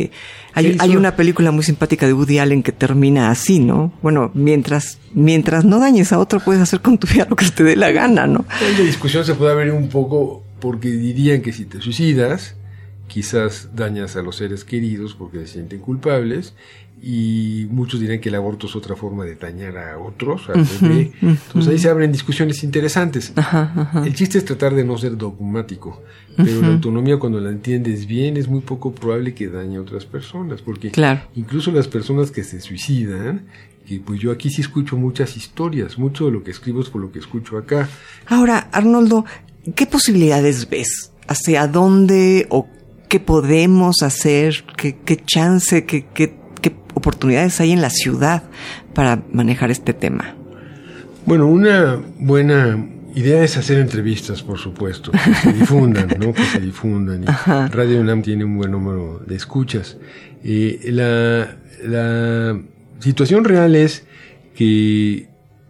eh, 0.04 0.12
hay, 0.56 0.72
Sí, 0.72 0.78
hay 0.80 0.96
una 0.96 1.16
película 1.16 1.52
muy 1.52 1.64
simpática 1.64 2.08
de 2.08 2.14
Woody 2.14 2.40
Allen 2.40 2.64
que 2.64 2.72
termina 2.72 3.30
así, 3.30 3.60
¿no? 3.60 3.94
Bueno, 4.02 4.32
mientras 4.34 4.98
mientras 5.14 5.66
no 5.66 5.80
dañes 5.80 6.12
a 6.14 6.18
otro, 6.18 6.40
puedes 6.40 6.64
hacer 6.64 6.80
con 6.82 6.98
tu 6.98 7.06
vida 7.08 7.28
lo 7.30 7.36
que 7.36 7.46
te 7.46 7.64
dé 7.64 7.76
la 7.76 7.92
gana, 7.92 8.26
¿no? 8.26 8.44
La 8.76 8.84
discusión 8.84 9.24
se 9.24 9.36
puede 9.36 9.52
abrir 9.52 9.72
un 9.72 9.88
poco 9.90 10.44
porque 10.60 10.90
dirían 10.90 11.42
que 11.42 11.54
si 11.54 11.66
te 11.66 11.82
suicidas, 11.82 12.56
quizás 13.08 13.70
dañas 13.76 14.16
a 14.16 14.22
los 14.22 14.36
seres 14.38 14.64
queridos 14.64 15.16
porque 15.16 15.40
se 15.40 15.48
sienten 15.48 15.80
culpables 15.80 16.54
y 17.02 17.68
muchos 17.70 18.00
dirán 18.00 18.20
que 18.20 18.30
el 18.30 18.36
aborto 18.36 18.66
es 18.66 18.76
otra 18.76 18.96
forma 18.96 19.24
de 19.24 19.36
dañar 19.36 19.78
a 19.78 20.00
otros, 20.00 20.50
al 20.50 20.66
bebé. 20.82 21.12
Entonces 21.22 21.72
ahí 21.72 21.78
se 21.78 21.90
abren 21.90 22.12
discusiones 22.12 22.64
interesantes. 22.64 23.34
El 24.04 24.16
chiste 24.16 24.40
es 24.40 24.46
tratar 24.46 24.74
de 24.74 24.84
no 24.84 24.98
ser 24.98 25.16
dogmático, 25.16 26.02
pero 26.36 26.60
la 26.62 26.68
autonomía 26.70 27.18
cuando 27.20 27.40
la 27.40 27.52
entiendes 27.52 28.08
bien 28.08 28.36
es 28.36 28.48
muy 28.48 28.62
poco 28.62 28.94
probable 28.96 29.36
que 29.36 29.48
dañe 29.48 29.78
a 29.78 29.82
otras 29.82 30.06
personas, 30.06 30.62
porque 30.64 30.90
Claro. 30.90 31.22
incluso 31.36 31.72
las 31.72 31.88
personas 31.88 32.32
que 32.32 32.44
se 32.44 32.60
suicidan, 32.62 33.46
que 33.88 34.02
pues 34.02 34.20
yo 34.20 34.32
aquí 34.32 34.50
sí 34.50 34.62
escucho 34.62 34.98
muchas 34.98 35.38
historias, 35.38 35.98
mucho 35.98 36.26
de 36.26 36.32
lo 36.32 36.44
que 36.44 36.52
escribo 36.52 36.82
es 36.82 36.90
por 36.90 37.02
lo 37.02 37.12
que 37.12 37.20
escucho 37.20 37.58
acá. 37.58 37.88
Ahora, 38.26 38.68
Arnoldo, 38.74 39.24
¿qué 39.76 39.86
posibilidades 39.86 40.70
ves? 40.70 41.14
¿Hacia 41.28 41.68
dónde 41.68 42.48
o 42.50 42.68
qué 43.08 43.22
podemos 43.22 44.04
hacer? 44.04 44.66
¿Qué, 44.76 44.98
qué 45.06 45.24
chance, 45.26 45.86
qué, 45.86 46.06
qué, 46.14 46.36
qué 46.62 46.76
oportunidades 46.96 47.62
hay 47.62 47.72
en 47.72 47.82
la 47.82 47.90
ciudad 47.90 48.44
para 48.94 49.24
manejar 49.32 49.72
este 49.72 49.94
tema? 49.94 50.36
Bueno, 51.26 51.48
una 51.48 51.98
buena 52.20 52.86
idea 53.16 53.42
es 53.42 53.56
hacer 53.56 53.80
entrevistas, 53.80 54.44
por 54.44 54.60
supuesto, 54.60 55.12
que 55.14 55.34
se 55.34 55.54
difundan, 55.54 56.10
¿no? 56.20 56.34
Que 56.34 56.44
se 56.44 56.60
difundan. 56.60 57.24
Y 57.48 57.72
Radio 57.72 58.02
UNAM 58.02 58.22
tiene 58.22 58.44
un 58.44 58.58
buen 58.58 58.72
número 58.72 59.22
de 59.26 59.36
escuchas. 59.36 59.98
Eh, 60.44 60.80
la, 60.92 61.58
la 61.86 62.60
situación 63.00 63.44
real 63.44 63.76
es 63.76 64.06
que, 64.56 65.28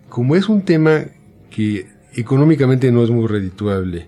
como 0.10 0.36
es 0.36 0.50
un 0.50 0.62
tema 0.64 1.06
que 1.50 1.88
económicamente 2.16 2.92
no 2.92 3.04
es 3.04 3.10
muy 3.10 3.28
redituable 3.28 4.08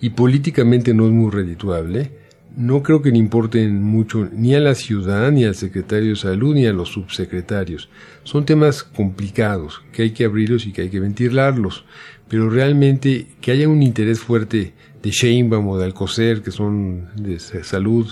y 0.00 0.10
políticamente 0.10 0.92
no 0.94 1.06
es 1.06 1.12
muy 1.12 1.30
redituable, 1.30 2.10
no 2.56 2.82
creo 2.82 3.02
que 3.02 3.10
le 3.10 3.18
importen 3.18 3.82
mucho 3.82 4.28
ni 4.32 4.54
a 4.54 4.60
la 4.60 4.74
ciudad, 4.74 5.30
ni 5.30 5.44
al 5.44 5.54
secretario 5.54 6.10
de 6.10 6.16
salud, 6.16 6.54
ni 6.54 6.66
a 6.66 6.72
los 6.72 6.88
subsecretarios. 6.90 7.90
Son 8.24 8.46
temas 8.46 8.82
complicados, 8.82 9.82
que 9.92 10.02
hay 10.02 10.10
que 10.12 10.24
abrirlos 10.24 10.66
y 10.66 10.72
que 10.72 10.82
hay 10.82 10.88
que 10.88 11.00
ventilarlos. 11.00 11.84
Pero 12.28 12.48
realmente 12.50 13.26
que 13.40 13.52
haya 13.52 13.68
un 13.68 13.82
interés 13.82 14.20
fuerte 14.20 14.72
de 15.02 15.10
Sheinbaum 15.10 15.68
o 15.68 15.78
de 15.78 15.84
Alcocer, 15.84 16.42
que 16.42 16.50
son 16.50 17.08
de 17.14 17.38
sa- 17.38 17.62
salud, 17.62 18.06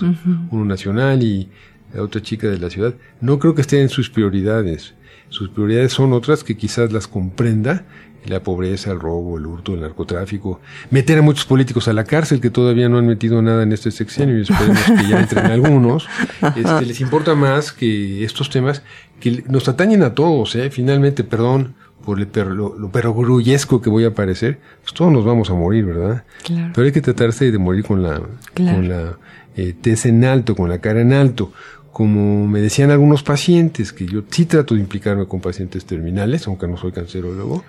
uno 0.51 0.63
nacional 0.63 1.23
y 1.23 1.49
la 1.95 2.03
otra 2.03 2.21
chica 2.21 2.47
de 2.47 2.57
la 2.59 2.69
ciudad, 2.69 2.93
no 3.21 3.39
creo 3.39 3.55
que 3.55 3.61
estén 3.61 3.81
en 3.81 3.89
sus 3.89 4.09
prioridades. 4.09 4.93
Sus 5.29 5.49
prioridades 5.49 5.93
son 5.93 6.13
otras 6.13 6.43
que 6.43 6.55
quizás 6.55 6.91
las 6.91 7.07
comprenda, 7.07 7.83
la 8.25 8.41
pobreza, 8.41 8.91
el 8.91 8.99
robo, 8.99 9.37
el 9.37 9.45
hurto, 9.45 9.73
el 9.73 9.81
narcotráfico, 9.81 10.59
meter 10.89 11.19
a 11.19 11.21
muchos 11.21 11.45
políticos 11.45 11.87
a 11.87 11.93
la 11.93 12.03
cárcel 12.05 12.41
que 12.41 12.49
todavía 12.49 12.89
no 12.89 12.97
han 12.97 13.05
metido 13.05 13.41
nada 13.41 13.63
en 13.63 13.71
este 13.71 13.91
sexenio 13.91 14.37
y 14.37 14.41
esperemos 14.41 14.83
que 14.83 15.07
ya 15.07 15.19
entren 15.19 15.45
algunos. 15.45 16.07
Este, 16.55 16.85
les 16.85 17.01
importa 17.01 17.33
más 17.35 17.71
que 17.71 18.23
estos 18.23 18.49
temas 18.49 18.83
que 19.19 19.43
nos 19.47 19.67
atañen 19.67 20.03
a 20.03 20.13
todos, 20.13 20.55
¿eh? 20.55 20.69
finalmente, 20.69 21.23
perdón 21.23 21.75
por 22.05 22.19
el 22.19 22.29
lo, 22.55 22.77
lo 22.77 22.91
perogrullesco 22.91 23.81
que 23.81 23.89
voy 23.89 24.05
a 24.05 24.13
parecer, 24.13 24.59
pues 24.83 24.93
todos 24.93 25.11
nos 25.11 25.25
vamos 25.25 25.49
a 25.49 25.53
morir, 25.55 25.85
¿verdad? 25.85 26.23
Claro. 26.43 26.71
Pero 26.73 26.85
hay 26.85 26.91
que 26.91 27.01
tratarse 27.01 27.51
de 27.51 27.57
morir 27.57 27.83
con 27.83 28.03
la, 28.03 28.21
Claro. 28.53 28.77
con 28.77 28.89
la 28.89 29.17
eh, 29.57 29.73
tez 29.79 30.05
en 30.05 30.23
alto, 30.23 30.55
con 30.55 30.69
la 30.69 30.79
cara 30.79 31.01
en 31.01 31.13
alto. 31.13 31.51
Como 31.95 32.45
me 32.45 32.59
decían 32.59 32.91
algunos 32.91 33.23
pacientes, 33.23 33.93
que 33.93 34.05
yo 34.05 34.21
sí 34.29 34.43
trato 34.43 34.75
de 34.75 34.81
implicarme 34.81 35.27
con 35.27 35.39
pacientes 35.39 35.85
terminales, 35.85 36.45
aunque 36.45 36.67
no 36.67 36.75
soy 36.75 36.91
cancerólogo, 36.91 37.63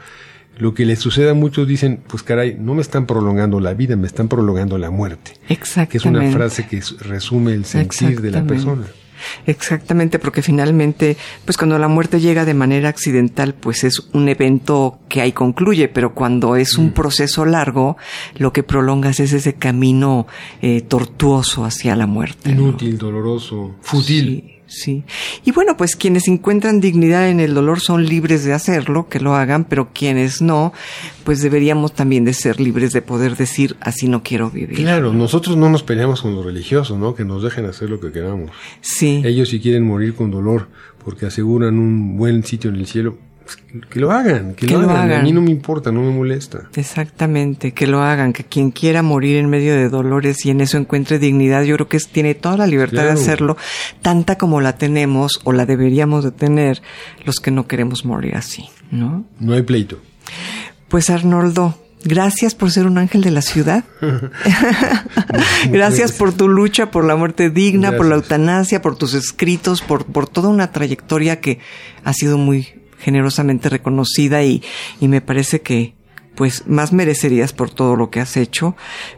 lo 0.58 0.74
que 0.74 0.84
les 0.84 0.98
sucede 0.98 1.30
a 1.30 1.34
muchos 1.34 1.68
dicen, 1.68 2.00
pues 2.08 2.24
caray, 2.24 2.56
no 2.58 2.74
me 2.74 2.82
están 2.82 3.06
prolongando 3.06 3.60
la 3.60 3.72
vida, 3.72 3.94
me 3.94 4.08
están 4.08 4.26
prolongando 4.26 4.78
la 4.78 4.90
muerte. 4.90 5.34
Exactamente. 5.48 5.92
Que 5.92 5.98
es 5.98 6.04
una 6.06 6.28
frase 6.32 6.66
que 6.66 6.82
resume 7.04 7.52
el 7.52 7.66
sentir 7.66 8.20
de 8.20 8.32
la 8.32 8.42
persona. 8.42 8.86
Exactamente, 9.46 10.18
porque 10.18 10.42
finalmente, 10.42 11.16
pues 11.44 11.56
cuando 11.56 11.78
la 11.78 11.88
muerte 11.88 12.20
llega 12.20 12.44
de 12.44 12.54
manera 12.54 12.88
accidental, 12.88 13.54
pues 13.54 13.84
es 13.84 14.00
un 14.12 14.28
evento 14.28 14.98
que 15.08 15.20
ahí 15.20 15.32
concluye, 15.32 15.88
pero 15.88 16.14
cuando 16.14 16.56
es 16.56 16.76
Mm. 16.78 16.80
un 16.82 16.92
proceso 16.92 17.44
largo, 17.44 17.96
lo 18.36 18.52
que 18.52 18.62
prolongas 18.62 19.20
es 19.20 19.32
ese 19.32 19.54
camino 19.54 20.26
eh, 20.62 20.80
tortuoso 20.82 21.64
hacia 21.64 21.94
la 21.96 22.06
muerte. 22.06 22.52
¿no? 22.52 22.62
Inútil, 22.62 22.98
doloroso, 22.98 23.76
fútil. 23.80 24.44
Sí, 24.46 24.55
sí. 24.66 25.04
Y 25.44 25.52
bueno, 25.52 25.76
pues 25.76 25.96
quienes 25.96 26.28
encuentran 26.28 26.80
dignidad 26.80 27.28
en 27.28 27.40
el 27.40 27.54
dolor 27.54 27.80
son 27.80 28.04
libres 28.06 28.44
de 28.44 28.52
hacerlo, 28.52 29.08
que 29.08 29.20
lo 29.20 29.34
hagan, 29.34 29.64
pero 29.64 29.90
quienes 29.92 30.42
no, 30.42 30.72
pues 31.24 31.42
deberíamos 31.42 31.92
también 31.92 32.24
de 32.24 32.32
ser 32.32 32.60
libres 32.60 32.92
de 32.92 33.02
poder 33.02 33.36
decir, 33.36 33.76
así 33.80 34.08
no 34.08 34.22
quiero 34.22 34.50
vivir. 34.50 34.76
Claro, 34.76 35.12
nosotros 35.12 35.56
no 35.56 35.68
nos 35.68 35.82
peleamos 35.82 36.22
con 36.22 36.34
los 36.34 36.44
religiosos, 36.44 36.98
¿no? 36.98 37.14
Que 37.14 37.24
nos 37.24 37.42
dejen 37.42 37.66
hacer 37.66 37.90
lo 37.90 38.00
que 38.00 38.12
queramos. 38.12 38.50
Sí. 38.80 39.22
Ellos 39.24 39.48
si 39.48 39.60
quieren 39.60 39.84
morir 39.84 40.14
con 40.14 40.30
dolor 40.30 40.68
porque 41.04 41.26
aseguran 41.26 41.78
un 41.78 42.16
buen 42.16 42.42
sitio 42.42 42.70
en 42.70 42.76
el 42.76 42.86
cielo, 42.86 43.16
que 43.90 44.00
lo 44.00 44.10
hagan, 44.10 44.54
que, 44.54 44.66
Que 44.66 44.74
lo, 44.74 44.82
lo 44.82 44.90
hagan. 44.90 45.20
A 45.20 45.22
mí 45.22 45.32
no 45.32 45.40
me 45.40 45.50
importa, 45.50 45.92
no 45.92 46.00
me 46.02 46.10
molesta. 46.10 46.68
Exactamente, 46.74 47.72
que 47.72 47.86
lo 47.86 48.02
hagan, 48.02 48.32
que 48.32 48.44
quien 48.44 48.70
quiera 48.70 49.02
morir 49.02 49.36
en 49.36 49.48
medio 49.48 49.74
de 49.74 49.88
dolores 49.88 50.44
y 50.46 50.50
en 50.50 50.60
eso 50.60 50.78
encuentre 50.78 51.18
dignidad, 51.18 51.62
yo 51.62 51.74
creo 51.76 51.88
que 51.88 51.98
tiene 51.98 52.34
toda 52.34 52.56
la 52.56 52.66
libertad 52.66 53.02
Claro. 53.02 53.08
de 53.14 53.20
hacerlo, 53.22 53.56
tanta 54.02 54.38
como 54.38 54.60
la 54.60 54.76
tenemos 54.78 55.40
o 55.44 55.52
la 55.52 55.66
deberíamos 55.66 56.24
de 56.24 56.32
tener 56.32 56.82
los 57.24 57.36
que 57.40 57.50
no 57.50 57.66
queremos 57.66 58.04
morir 58.04 58.36
así, 58.36 58.66
¿no? 58.90 59.24
No 59.38 59.54
hay 59.54 59.62
pleito. 59.62 59.98
Pues 60.88 61.10
Arnoldo, 61.10 61.78
gracias 62.04 62.54
por 62.54 62.70
ser 62.70 62.86
un 62.86 62.98
ángel 62.98 63.22
de 63.22 63.30
la 63.30 63.42
ciudad. 63.42 63.84
gracias 65.70 66.12
por 66.12 66.32
tu 66.32 66.48
lucha 66.48 66.90
por 66.90 67.04
la 67.04 67.16
muerte 67.16 67.50
digna, 67.50 67.96
por 67.96 68.06
la 68.06 68.16
eutanasia, 68.16 68.82
por 68.82 68.96
tus 68.96 69.14
escritos, 69.14 69.82
por, 69.82 70.04
por 70.06 70.28
toda 70.28 70.48
una 70.48 70.72
trayectoria 70.72 71.40
que 71.40 71.58
ha 72.04 72.12
sido 72.12 72.38
muy 72.38 72.68
generosamente 72.98 73.68
reconocida 73.68 74.42
y, 74.44 74.62
y 75.00 75.08
me 75.08 75.20
parece 75.20 75.60
que 75.62 75.94
pues 76.34 76.66
más 76.66 76.92
merecerías 76.92 77.54
por 77.54 77.70
todo 77.70 77.96
lo 77.96 78.10
que 78.10 78.20
has 78.20 78.36
hecho. 78.36 78.76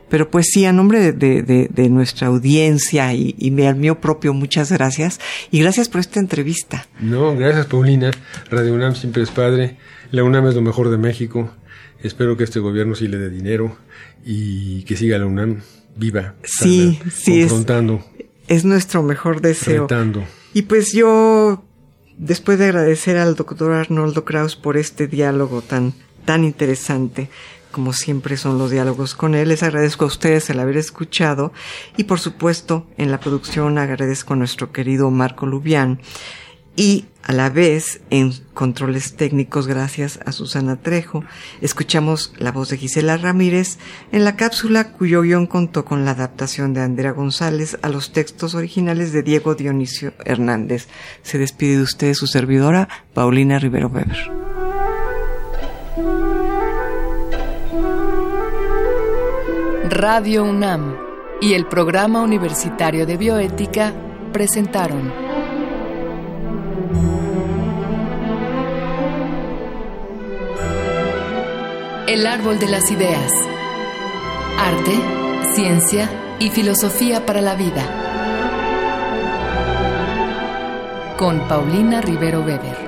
Pero 0.08 0.30
pues 0.30 0.46
sí, 0.52 0.64
a 0.66 0.72
nombre 0.72 1.00
de, 1.00 1.12
de- 1.12 1.42
de- 1.42 1.68
de 1.68 1.88
nuestra 1.88 2.28
audiencia 2.28 3.12
y, 3.12 3.34
y 3.38 3.50
me- 3.50 3.66
al 3.66 3.74
mío 3.74 4.00
propio, 4.00 4.32
muchas 4.34 4.70
gracias. 4.70 5.18
Y 5.50 5.58
gracias 5.60 5.88
por 5.88 6.00
esta 6.00 6.20
entrevista. 6.20 6.86
No, 7.00 7.34
gracias 7.36 7.66
Paulina. 7.66 8.12
Radio 8.50 8.72
UNAM 8.72 8.94
siempre 8.94 9.24
es 9.24 9.30
padre. 9.30 9.78
La 10.12 10.22
UNAM 10.22 10.46
es 10.46 10.54
lo 10.54 10.62
mejor 10.62 10.90
de 10.90 10.98
México. 10.98 11.50
Espero 12.04 12.36
que 12.36 12.44
este 12.44 12.60
gobierno 12.60 12.94
sí 12.94 13.08
le 13.08 13.18
dé 13.18 13.30
dinero 13.30 13.76
y 14.24 14.84
que 14.84 14.96
siga 14.96 15.18
la 15.18 15.26
UNAM 15.26 15.62
viva. 15.96 16.34
Sí, 16.44 16.98
sana, 17.00 17.10
sí, 17.10 17.40
es- 17.40 17.48
Confrontando, 17.50 18.04
Es 18.46 18.64
nuestro 18.64 19.02
mejor 19.02 19.40
deseo. 19.40 19.82
retando. 19.88 20.24
Y 20.54 20.62
pues 20.62 20.92
yo, 20.92 21.64
después 22.18 22.58
de 22.58 22.66
agradecer 22.66 23.16
al 23.16 23.36
doctor 23.36 23.72
Arnoldo 23.72 24.24
Kraus 24.24 24.56
por 24.56 24.76
este 24.76 25.06
diálogo 25.06 25.62
tan, 25.62 25.94
tan 26.24 26.44
interesante, 26.44 27.30
como 27.70 27.92
siempre 27.92 28.36
son 28.36 28.58
los 28.58 28.70
diálogos 28.70 29.14
con 29.14 29.34
él, 29.34 29.48
les 29.48 29.62
agradezco 29.62 30.04
a 30.04 30.08
ustedes 30.08 30.50
el 30.50 30.58
haber 30.58 30.76
escuchado 30.76 31.52
y 31.96 32.04
por 32.04 32.18
supuesto 32.18 32.86
en 32.96 33.10
la 33.10 33.20
producción 33.20 33.78
agradezco 33.78 34.34
a 34.34 34.36
nuestro 34.36 34.72
querido 34.72 35.10
Marco 35.10 35.46
Lubián 35.46 36.00
y 36.78 37.06
a 37.24 37.32
la 37.32 37.50
vez 37.50 38.00
en 38.08 38.32
controles 38.54 39.16
técnicos 39.16 39.66
gracias 39.66 40.20
a 40.24 40.30
Susana 40.30 40.76
Trejo 40.76 41.24
escuchamos 41.60 42.32
la 42.38 42.52
voz 42.52 42.68
de 42.68 42.76
Gisela 42.76 43.16
Ramírez 43.16 43.78
en 44.12 44.24
la 44.24 44.36
cápsula 44.36 44.92
cuyo 44.92 45.22
guion 45.22 45.48
contó 45.48 45.84
con 45.84 46.04
la 46.04 46.12
adaptación 46.12 46.74
de 46.74 46.82
Andrea 46.82 47.10
González 47.10 47.76
a 47.82 47.88
los 47.88 48.12
textos 48.12 48.54
originales 48.54 49.12
de 49.12 49.24
Diego 49.24 49.56
Dionisio 49.56 50.12
Hernández. 50.24 50.86
Se 51.22 51.36
despide 51.36 51.78
de 51.78 51.82
ustedes 51.82 52.16
su 52.16 52.28
servidora 52.28 52.88
Paulina 53.12 53.58
Rivero 53.58 53.88
Weber. 53.88 54.30
Radio 59.90 60.44
UNAM 60.44 60.94
y 61.40 61.54
el 61.54 61.66
Programa 61.66 62.22
Universitario 62.22 63.04
de 63.04 63.16
Bioética 63.16 63.92
presentaron 64.32 65.27
El 72.08 72.26
Árbol 72.26 72.58
de 72.58 72.68
las 72.68 72.90
Ideas. 72.90 73.30
Arte, 74.58 74.92
ciencia 75.54 76.08
y 76.38 76.48
filosofía 76.48 77.26
para 77.26 77.42
la 77.42 77.54
vida. 77.54 77.84
Con 81.18 81.46
Paulina 81.46 82.00
Rivero 82.00 82.40
Weber. 82.40 82.87